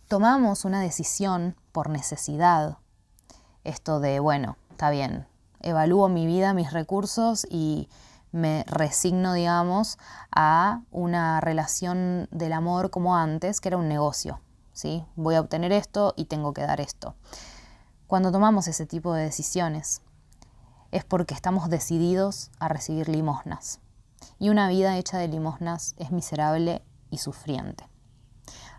tomamos 0.06 0.64
una 0.64 0.80
decisión 0.80 1.56
por 1.72 1.88
necesidad, 1.88 2.76
esto 3.64 4.00
de, 4.00 4.20
bueno, 4.20 4.56
está 4.70 4.90
bien, 4.90 5.26
evalúo 5.60 6.08
mi 6.08 6.26
vida, 6.26 6.52
mis 6.52 6.72
recursos 6.72 7.46
y 7.50 7.88
me 8.32 8.64
resigno, 8.66 9.32
digamos, 9.32 9.98
a 10.30 10.82
una 10.90 11.40
relación 11.40 12.28
del 12.30 12.52
amor 12.52 12.90
como 12.90 13.16
antes, 13.16 13.60
que 13.60 13.68
era 13.68 13.76
un 13.76 13.88
negocio. 13.88 14.40
¿Sí? 14.72 15.04
Voy 15.16 15.34
a 15.34 15.40
obtener 15.40 15.72
esto 15.72 16.14
y 16.16 16.26
tengo 16.26 16.52
que 16.52 16.62
dar 16.62 16.80
esto. 16.80 17.14
Cuando 18.06 18.30
tomamos 18.32 18.68
ese 18.68 18.86
tipo 18.86 19.14
de 19.14 19.24
decisiones, 19.24 20.02
es 20.90 21.04
porque 21.04 21.34
estamos 21.34 21.70
decididos 21.70 22.50
a 22.58 22.68
recibir 22.68 23.08
limosnas. 23.08 23.80
Y 24.38 24.50
una 24.50 24.68
vida 24.68 24.96
hecha 24.98 25.18
de 25.18 25.28
limosnas 25.28 25.94
es 25.96 26.10
miserable 26.10 26.82
y 27.10 27.18
sufriente. 27.18 27.88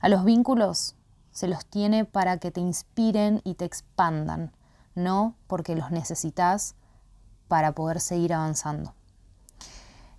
A 0.02 0.10
los 0.10 0.24
vínculos 0.24 0.96
se 1.32 1.48
los 1.48 1.66
tiene 1.66 2.06
para 2.06 2.38
que 2.38 2.52
te 2.52 2.62
inspiren 2.62 3.42
y 3.44 3.56
te 3.56 3.66
expandan, 3.66 4.52
no 4.94 5.36
porque 5.48 5.76
los 5.76 5.92
necesitas 5.92 6.76
para 7.48 7.74
poder 7.74 8.00
seguir 8.00 8.34
avanzando. 8.34 8.94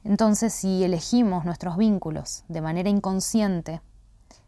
Entonces, 0.03 0.53
si 0.53 0.85
elegimos 0.85 1.45
nuestros 1.45 1.77
vínculos 1.77 2.45
de 2.49 2.61
manera 2.61 2.91
inconsciente, 2.91 3.81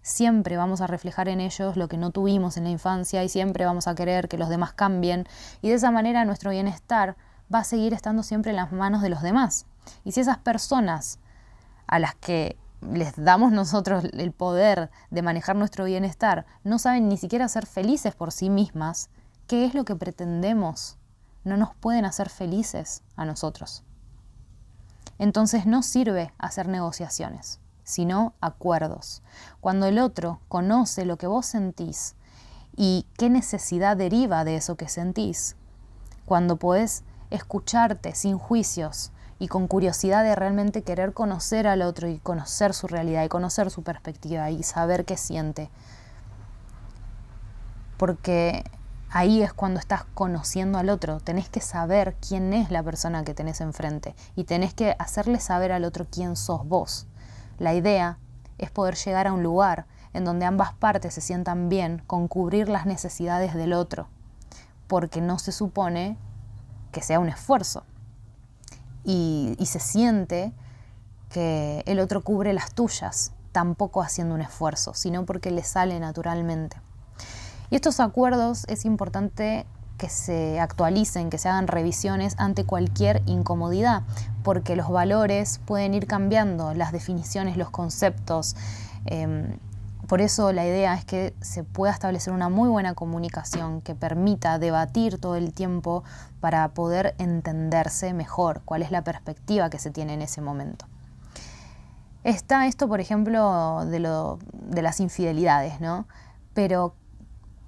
siempre 0.06 0.56
vamos 0.56 0.80
a 0.80 0.86
reflejar 0.86 1.28
en 1.28 1.40
ellos 1.40 1.76
lo 1.76 1.88
que 1.88 1.96
no 1.96 2.10
tuvimos 2.10 2.56
en 2.56 2.64
la 2.64 2.70
infancia 2.70 3.25
y 3.25 3.28
siempre 3.28 3.64
vamos 3.64 3.88
a 3.88 3.94
querer 3.94 4.28
que 4.28 4.38
los 4.38 4.48
demás 4.48 4.72
cambien 4.72 5.26
y 5.62 5.68
de 5.68 5.75
esa 5.75 5.90
manera 5.90 6.25
nuestro 6.25 6.50
bienestar 6.50 7.16
va 7.52 7.60
a 7.60 7.64
seguir 7.64 7.92
estando 7.94 8.22
siempre 8.22 8.50
en 8.50 8.56
las 8.56 8.72
manos 8.72 9.02
de 9.02 9.08
los 9.08 9.22
demás. 9.22 9.66
Y 10.04 10.12
si 10.12 10.20
esas 10.20 10.38
personas 10.38 11.18
a 11.86 11.98
las 11.98 12.14
que 12.14 12.56
les 12.92 13.14
damos 13.16 13.52
nosotros 13.52 14.04
el 14.04 14.32
poder 14.32 14.90
de 15.10 15.22
manejar 15.22 15.56
nuestro 15.56 15.84
bienestar 15.84 16.46
no 16.62 16.78
saben 16.78 17.08
ni 17.08 17.16
siquiera 17.16 17.48
ser 17.48 17.66
felices 17.66 18.14
por 18.14 18.32
sí 18.32 18.50
mismas, 18.50 19.10
¿Qué 19.46 19.64
es 19.64 19.75
lo 19.75 19.84
que 19.84 19.94
pretendemos? 19.94 20.98
No 21.44 21.56
nos 21.56 21.72
pueden 21.76 22.04
hacer 22.04 22.30
felices 22.30 23.04
a 23.14 23.25
nosotros. 23.25 23.84
Entonces 25.18 25.66
no 25.66 25.84
sirve 25.84 26.32
hacer 26.36 26.66
negociaciones, 26.66 27.60
sino 27.87 28.35
acuerdos. 28.40 29.23
Cuando 29.61 29.87
el 29.87 30.00
otro 30.00 30.40
conoce 30.49 31.05
lo 31.05 31.16
que 31.16 31.28
vos 31.28 31.47
sentís 31.47 32.16
y 32.76 33.07
qué 33.16 33.31
necesidad 33.31 33.97
deriva 33.97 34.45
de 34.45 34.57
eso 34.57 34.76
que 34.76 34.88
sentís, 34.88 35.55
cuando 36.26 36.57
podés 36.57 37.05
escucharte 37.31 38.14
sin 38.14 38.38
juicios 38.38 39.12
y 39.38 39.47
con 39.47 39.69
curiosidad 39.69 40.25
de 40.25 40.35
realmente 40.35 40.83
querer 40.83 41.12
conocer 41.12 41.69
al 41.69 41.83
otro 41.83 42.09
y 42.09 42.19
conocer 42.19 42.75
su 42.75 42.88
realidad 42.88 43.25
y 43.25 43.28
conocer 43.28 43.71
su 43.71 43.83
perspectiva 43.85 44.50
y 44.50 44.64
saber 44.64 45.05
qué 45.05 45.16
siente. 45.16 45.71
Porque 47.97 48.64
Ahí 49.11 49.42
es 49.42 49.53
cuando 49.53 49.79
estás 49.79 50.05
conociendo 50.14 50.79
al 50.79 50.90
otro, 50.90 51.20
tenés 51.20 51.49
que 51.49 51.61
saber 51.61 52.16
quién 52.20 52.53
es 52.53 52.70
la 52.70 52.83
persona 52.83 53.25
que 53.25 53.35
tenés 53.35 53.61
enfrente 53.61 54.14
y 54.35 54.44
tenés 54.44 54.75
que 54.75 54.96
hacerle 54.99 55.38
saber 55.38 55.70
al 55.72 55.85
otro 55.85 56.07
quién 56.11 56.35
sos 56.35 56.66
vos. 56.66 57.07
La 57.59 57.75
idea 57.75 58.19
es 58.59 58.71
poder 58.71 58.97
llegar 58.97 59.27
a 59.27 59.33
un 59.33 59.42
lugar 59.42 59.87
en 60.12 60.25
donde 60.25 60.47
ambas 60.47 60.73
partes 60.73 61.14
se 61.14 61.21
sientan 61.21 61.69
bien 61.69 62.03
con 62.07 62.29
cubrir 62.29 62.69
las 62.69 62.87
necesidades 62.87 63.55
del 63.55 63.73
otro, 63.73 64.09
porque 64.87 65.21
no 65.21 65.38
se 65.38 65.53
supone 65.53 66.16
que 66.92 67.03
sea 67.03 67.21
un 67.21 67.29
esfuerzo. 67.29 67.85
Y, 69.05 69.57
se 69.66 69.79
siente 69.79 70.53
que 71.29 71.83
el 71.87 72.01
otro 72.01 72.23
cubre 72.23 72.53
las 72.53 72.73
tuyas, 72.73 73.33
tampoco 73.53 74.03
haciendo 74.03 74.35
un 74.35 74.40
esfuerzo, 74.40 74.95
sino 74.95 75.27
porque 75.27 75.51
le 75.51 75.62
sale 75.62 76.01
naturalmente. 76.01 76.81
Y 77.71 77.77
estos 77.77 78.01
acuerdos 78.01 78.64
es 78.69 78.85
importante 78.85 79.66
que 79.96 80.09
se 80.09 80.61
actualicen, 80.61 81.30
que 81.30 81.38
se 81.38 81.48
hagan 81.48 81.66
revisiones 81.66 82.35
ante 82.38 82.64
cualquier 82.64 83.22
incomodidad, 83.26 84.02
porque 84.42 84.76
los 84.76 84.90
valores 84.90 85.61
pueden 85.64 85.94
ir 85.94 86.06
cambiando, 86.06 86.74
las 86.74 86.92
definiciones, 86.92 87.56
los 87.56 87.70
conceptos. 87.70 88.56
Em, 89.06 89.59
por 90.06 90.20
eso 90.20 90.52
la 90.52 90.64
idea 90.64 90.94
es 90.94 91.04
que 91.04 91.35
se 91.40 91.64
pueda 91.64 91.92
establecer 91.92 92.32
una 92.32 92.48
muy 92.48 92.68
buena 92.68 92.94
comunicación 92.94 93.80
que 93.80 93.94
permita 93.94 94.59
debatir 94.59 95.20
todo 95.20 95.35
el 95.35 95.52
tiempo 95.52 96.04
para 96.40 96.68
poder 96.68 97.14
entenderse 97.18 98.12
mejor 98.12 98.62
cuál 98.64 98.82
es 98.82 98.90
la 98.92 99.02
perspectiva 99.02 99.68
que 99.68 99.78
se 99.78 99.90
tiene 99.90 100.14
en 100.14 100.22
ese 100.22 100.40
momento. 100.40 100.87
Está 102.22 102.66
esto, 102.66 102.88
por 102.88 103.00
ejemplo, 103.00 103.85
de, 103.87 104.00
las 104.00 105.00
infidelidades, 105.00 105.80
¿no? 105.80 106.06
Pero 106.54 106.94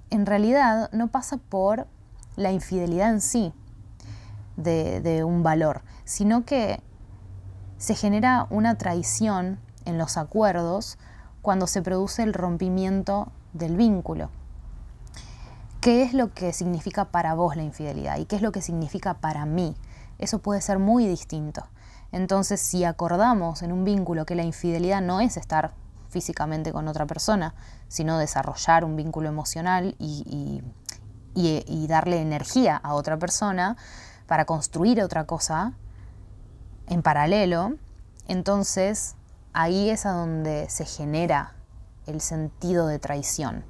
en 0.09 0.25
realidad 0.25 0.89
no 0.91 1.07
pasa 1.07 1.37
por 1.37 1.87
la 2.39 2.51
infidelidad 2.51 3.11
en 3.11 3.21
sí 3.21 3.53
de, 4.55 5.23
un 5.23 5.43
valor, 5.43 5.81
sino 6.05 6.45
que 6.45 6.81
se 7.77 7.95
genera 7.95 8.47
una 8.49 8.77
traición 8.77 9.59
en 9.85 9.97
los 9.97 10.17
acuerdos 10.17 10.97
cuando 11.41 11.67
se 11.67 11.81
produce 11.81 12.23
el 12.23 12.33
rompimiento 12.33 13.31
del 13.53 13.77
vínculo. 13.77 14.29
¿Qué 15.81 16.03
es 16.03 16.13
lo 16.13 16.33
que 16.33 16.51
significa 16.51 17.05
para 17.05 17.33
vos 17.35 17.55
la 17.55 17.63
infidelidad 17.63 18.17
y 18.17 18.25
qué 18.25 18.35
es 18.35 18.41
lo 18.41 18.51
que 18.51 18.61
significa 18.61 19.13
para 19.15 19.45
mí? 19.45 19.75
Eso 20.17 20.39
puede 20.39 20.61
ser 20.61 20.79
muy 20.79 21.07
distinto. 21.07 21.63
Entonces, 22.11 22.59
si 22.59 22.83
acordamos 22.83 23.61
en 23.61 23.71
un 23.71 23.85
vínculo 23.85 24.25
que 24.25 24.35
la 24.35 24.43
infidelidad 24.43 25.01
no 25.01 25.21
es 25.21 25.37
estar 25.37 25.73
físicamente 26.09 26.73
con 26.73 26.87
otra 26.87 27.05
persona, 27.05 27.53
sino 27.87 28.17
desarrollar 28.17 28.83
un 28.83 28.95
vínculo 28.95 29.29
emocional 29.29 29.95
y, 29.99 30.61
darle 31.87 32.21
energía 32.21 32.77
a 32.77 32.93
otra 32.93 33.17
persona 33.17 33.77
para 34.27 34.45
construir 34.45 35.01
otra 35.01 35.25
cosa 35.25 35.73
en 36.87 37.01
paralelo, 37.01 37.73
entonces 38.27 39.15
ahí 39.53 39.89
es 39.89 40.05
a 40.05 40.11
donde 40.11 40.69
se 40.69 40.85
genera 40.85 41.55
el 42.07 42.21
sentido 42.21 42.87
de 42.87 42.99
traición. 42.99 43.63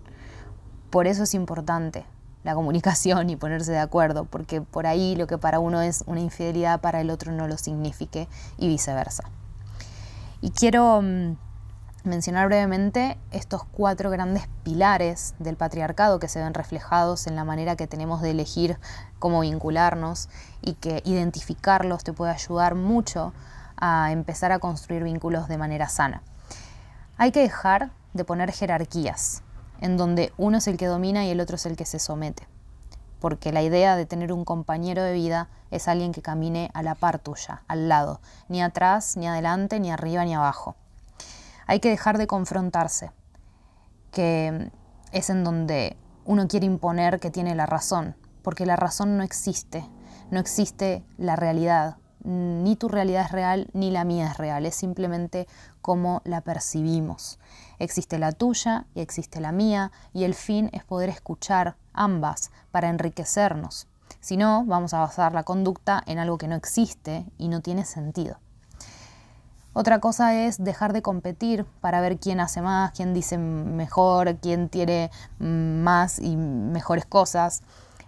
Por 0.90 1.08
eso 1.08 1.24
es 1.24 1.34
importante 1.34 2.06
la 2.44 2.56
comunicación 2.56 3.30
y 3.30 3.36
ponerse 3.36 3.72
de 3.72 3.80
acuerdo, 3.80 4.26
porque 4.26 4.62
por 4.62 4.88
ahí 4.88 5.16
lo 5.16 5.28
que 5.28 5.38
para 5.38 5.60
uno 5.60 5.82
es 5.82 6.04
una 6.08 6.22
infidelidad, 6.22 6.82
para 6.82 7.02
el 7.02 7.10
otro 7.10 7.32
no 7.32 7.48
lo 7.48 7.58
signifique 7.58 8.28
y 8.58 8.68
viceversa. 8.68 9.24
Y 10.42 10.52
quiero 10.52 11.02
mm, 11.02 11.36
mencionar 12.04 12.48
brevemente 12.48 13.18
estos 13.32 13.64
cuatro 13.66 14.10
grandes 14.10 14.48
pilares 14.64 15.36
del 15.40 15.58
patriarcado 15.58 16.20
que 16.20 16.28
se 16.30 16.42
ven 16.42 16.54
reflejados 16.54 17.28
en 17.28 17.36
la 17.36 17.44
manera 17.44 17.76
que 17.76 17.88
tenemos 17.88 18.22
de 18.22 18.32
elegir 18.32 18.78
cómo 19.20 19.42
vincularnos 19.42 20.30
y 20.62 20.74
que 20.76 21.02
identificarlos 21.06 22.04
te 22.04 22.14
puede 22.14 22.32
ayudar 22.32 22.76
mucho 22.76 23.34
a 23.78 24.12
empezar 24.12 24.52
a 24.52 24.60
construir 24.60 25.04
vínculos 25.04 25.48
de 25.48 25.58
manera 25.58 25.90
sana. 25.90 26.22
Hay 27.18 27.32
que 27.32 27.42
dejar 27.42 27.92
de 28.14 28.24
poner 28.24 28.52
jerarquías, 28.52 29.44
en 29.82 29.98
donde 29.98 30.32
uno 30.38 30.58
es 30.58 30.68
el 30.68 30.78
que 30.78 30.88
domina 30.88 31.26
y 31.26 31.32
el 31.32 31.42
otro 31.42 31.58
es 31.58 31.66
el 31.66 31.76
que 31.76 31.86
se 31.86 32.00
somete, 32.00 32.48
porque 33.20 33.52
la 33.52 33.62
idea 33.62 33.96
de 33.96 34.06
tener 34.06 34.32
un 34.32 34.46
compañero 34.46 35.04
de 35.04 35.14
vida 35.14 35.50
es 35.70 35.88
alguien 35.88 36.14
que 36.14 36.22
camine 36.22 36.72
a 36.74 36.82
la 36.82 36.96
par 36.96 37.20
tuya, 37.20 37.62
al 37.68 37.90
lado, 37.90 38.22
ni 38.48 38.62
atrás, 38.62 39.18
ni 39.18 39.28
adelante, 39.28 39.80
ni 39.80 39.92
arriba, 39.92 40.24
ni 40.24 40.34
abajo 40.34 40.76
hay 41.70 41.80
que 41.80 41.90
dejar 41.90 42.18
de 42.18 42.26
confrontarse, 42.26 43.12
que 44.12 44.72
es 45.12 45.30
en 45.30 45.44
donde 45.44 45.98
uno 46.26 46.48
quiere 46.48 46.66
imponer 46.66 47.20
que 47.20 47.30
tiene 47.30 47.54
la 47.54 47.68
razón, 47.68 48.16
porque 48.42 48.66
la 48.66 48.76
razón 48.76 49.18
no 49.18 49.24
existe, 49.24 49.88
no 50.32 50.40
existe 50.40 51.06
la 51.20 51.36
realidad, 51.36 51.98
ni 52.24 52.76
tu 52.76 52.88
realidad 52.88 53.26
es 53.26 53.32
real 53.32 53.70
ni 53.74 53.92
la 53.92 54.04
mía 54.04 54.32
es 54.32 54.38
real, 54.38 54.66
es 54.66 54.74
simplemente 54.74 55.48
cómo 55.84 56.24
la 56.26 56.42
percibimos. 56.42 57.38
Existe 57.78 58.18
la 58.18 58.32
tuya 58.32 58.88
y 58.96 59.02
existe 59.02 59.40
la 59.40 59.52
mía 59.52 59.92
y 60.12 60.24
el 60.24 60.34
fin 60.34 60.72
es 60.74 60.84
poder 60.84 61.10
escuchar 61.10 61.76
ambas 61.94 62.50
para 62.72 62.90
enriquecernos. 62.90 63.88
Si 64.22 64.38
no, 64.38 64.66
vamos 64.66 64.96
a 64.96 65.02
basar 65.02 65.36
la 65.36 65.44
conducta 65.44 66.02
en 66.08 66.18
algo 66.18 66.40
que 66.40 66.48
no 66.48 66.56
existe 66.56 67.28
y 67.38 67.48
no 67.48 67.62
tiene 67.62 67.86
sentido. 67.86 68.40
Otra 69.74 70.00
cosa 70.00 70.34
es 70.34 70.64
dejar 70.64 70.94
de 70.94 71.02
competir 71.02 71.66
para 71.80 72.02
ver 72.02 72.18
quién 72.18 72.40
hace 72.40 72.62
más, 72.62 72.92
quién 72.92 73.14
dice 73.14 73.38
mejor, 73.38 74.38
quién 74.38 74.68
tiene 74.68 75.12
más 75.38 76.20
y 76.20 76.36
mejores 76.36 77.06
cosas. 77.06 77.62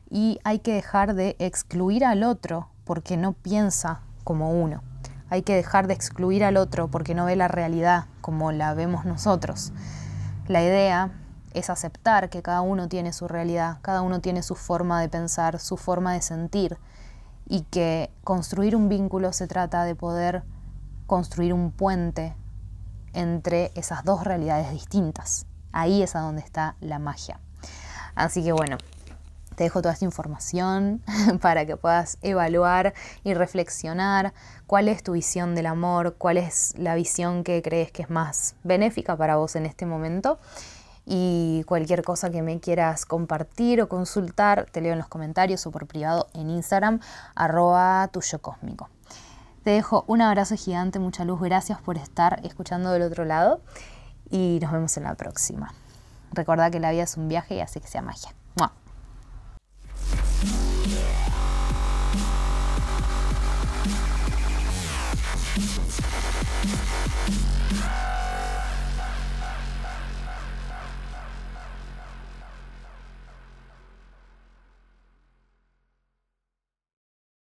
Y 0.10 0.40
hay 0.44 0.60
que 0.60 0.74
dejar 0.74 1.14
de 1.14 1.36
excluir 1.40 2.04
al 2.04 2.24
otro 2.24 2.70
porque 2.84 3.16
no 3.16 3.34
piensa 3.34 4.02
como 4.24 4.52
uno. 4.52 4.82
Hay 5.30 5.44
que 5.44 5.56
dejar 5.56 5.88
de 5.88 5.94
excluir 5.94 6.44
al 6.44 6.58
otro 6.58 6.90
porque 6.90 7.16
no 7.16 7.26
ve 7.26 7.36
la 7.36 7.48
realidad 7.48 8.06
como 8.22 8.52
la 8.52 8.74
vemos 8.74 9.06
nosotros. 9.06 9.72
La 10.48 10.64
idea 10.64 11.12
es 11.54 11.70
aceptar 11.70 12.30
que 12.30 12.42
cada 12.42 12.62
uno 12.62 12.88
tiene 12.88 13.14
su 13.14 13.28
realidad, 13.28 13.78
cada 13.82 14.02
uno 14.02 14.20
tiene 14.20 14.42
su 14.42 14.56
forma 14.56 15.00
de 15.00 15.10
pensar, 15.10 15.60
su 15.60 15.78
forma 15.78 16.14
de 16.14 16.22
sentir 16.22 16.78
y 17.48 17.62
que 17.62 18.12
construir 18.24 18.76
un 18.76 18.90
vínculo 18.90 19.32
se 19.32 19.48
trata 19.48 19.84
de 19.84 19.96
poder 19.96 20.44
construir 21.12 21.52
un 21.54 21.72
puente 21.72 22.34
entre 23.12 23.74
esas 23.76 24.06
dos 24.06 24.24
realidades 24.24 24.72
distintas. 24.72 25.46
Ahí 25.74 26.02
es 26.02 26.16
a 26.16 26.22
donde 26.22 26.42
está 26.42 26.78
la 26.80 27.00
magia. 27.00 27.38
Así 28.16 28.42
que 28.42 28.54
bueno, 28.54 28.78
te 29.58 29.66
dejo 29.66 29.82
toda 29.82 29.94
esta 29.94 30.06
información 30.06 31.02
para 31.42 31.66
que 31.66 31.76
puedas 31.76 32.18
evaluar 32.22 32.94
y 33.26 33.34
reflexionar 33.34 34.34
cuál 34.68 34.88
es 34.88 35.04
tu 35.04 35.12
visión 35.12 35.54
del 35.54 35.66
amor, 35.66 36.16
cuál 36.18 36.38
es 36.38 36.76
la 36.78 36.96
visión 36.96 37.44
que 37.44 37.62
crees 37.62 37.92
que 37.92 38.04
es 38.04 38.10
más 38.10 38.56
benéfica 38.64 39.18
para 39.18 39.36
vos 39.36 39.58
en 39.58 39.66
este 39.66 39.86
momento. 39.86 40.40
Y 41.06 41.66
cualquier 41.66 42.04
cosa 42.06 42.30
que 42.30 42.42
me 42.42 42.62
quieras 42.62 43.06
compartir 43.06 43.82
o 43.82 43.90
consultar, 43.90 44.68
te 44.72 44.80
leo 44.80 44.94
en 44.94 45.00
los 45.00 45.10
comentarios 45.10 45.68
o 45.68 45.72
por 45.72 45.88
privado 45.88 46.30
en 46.34 46.50
Instagram, 46.50 47.02
arroba 47.36 48.08
tuyo 48.14 48.40
cósmico. 48.40 48.88
Te 49.64 49.70
dejo 49.70 50.06
un 50.08 50.22
abrazo 50.22 50.56
gigante, 50.56 50.98
mucha 50.98 51.24
luz, 51.24 51.40
gracias 51.40 51.80
por 51.80 51.98
estar 51.98 52.40
escuchando 52.44 52.92
del 52.92 53.04
otro 53.04 53.26
lado 53.26 53.62
y 54.30 54.58
nos 54.62 54.72
vemos 54.72 54.98
en 54.98 55.04
la 55.04 55.14
próxima. 55.14 55.74
Recuerda 56.32 56.72
que 56.72 56.80
la 56.80 56.92
vida 56.92 57.04
es 57.04 57.16
un 57.16 57.28
viaje 57.28 57.56
y 57.56 57.60
así 57.60 57.80
que 57.80 57.88
sea 57.88 58.02
magia. 58.02 58.34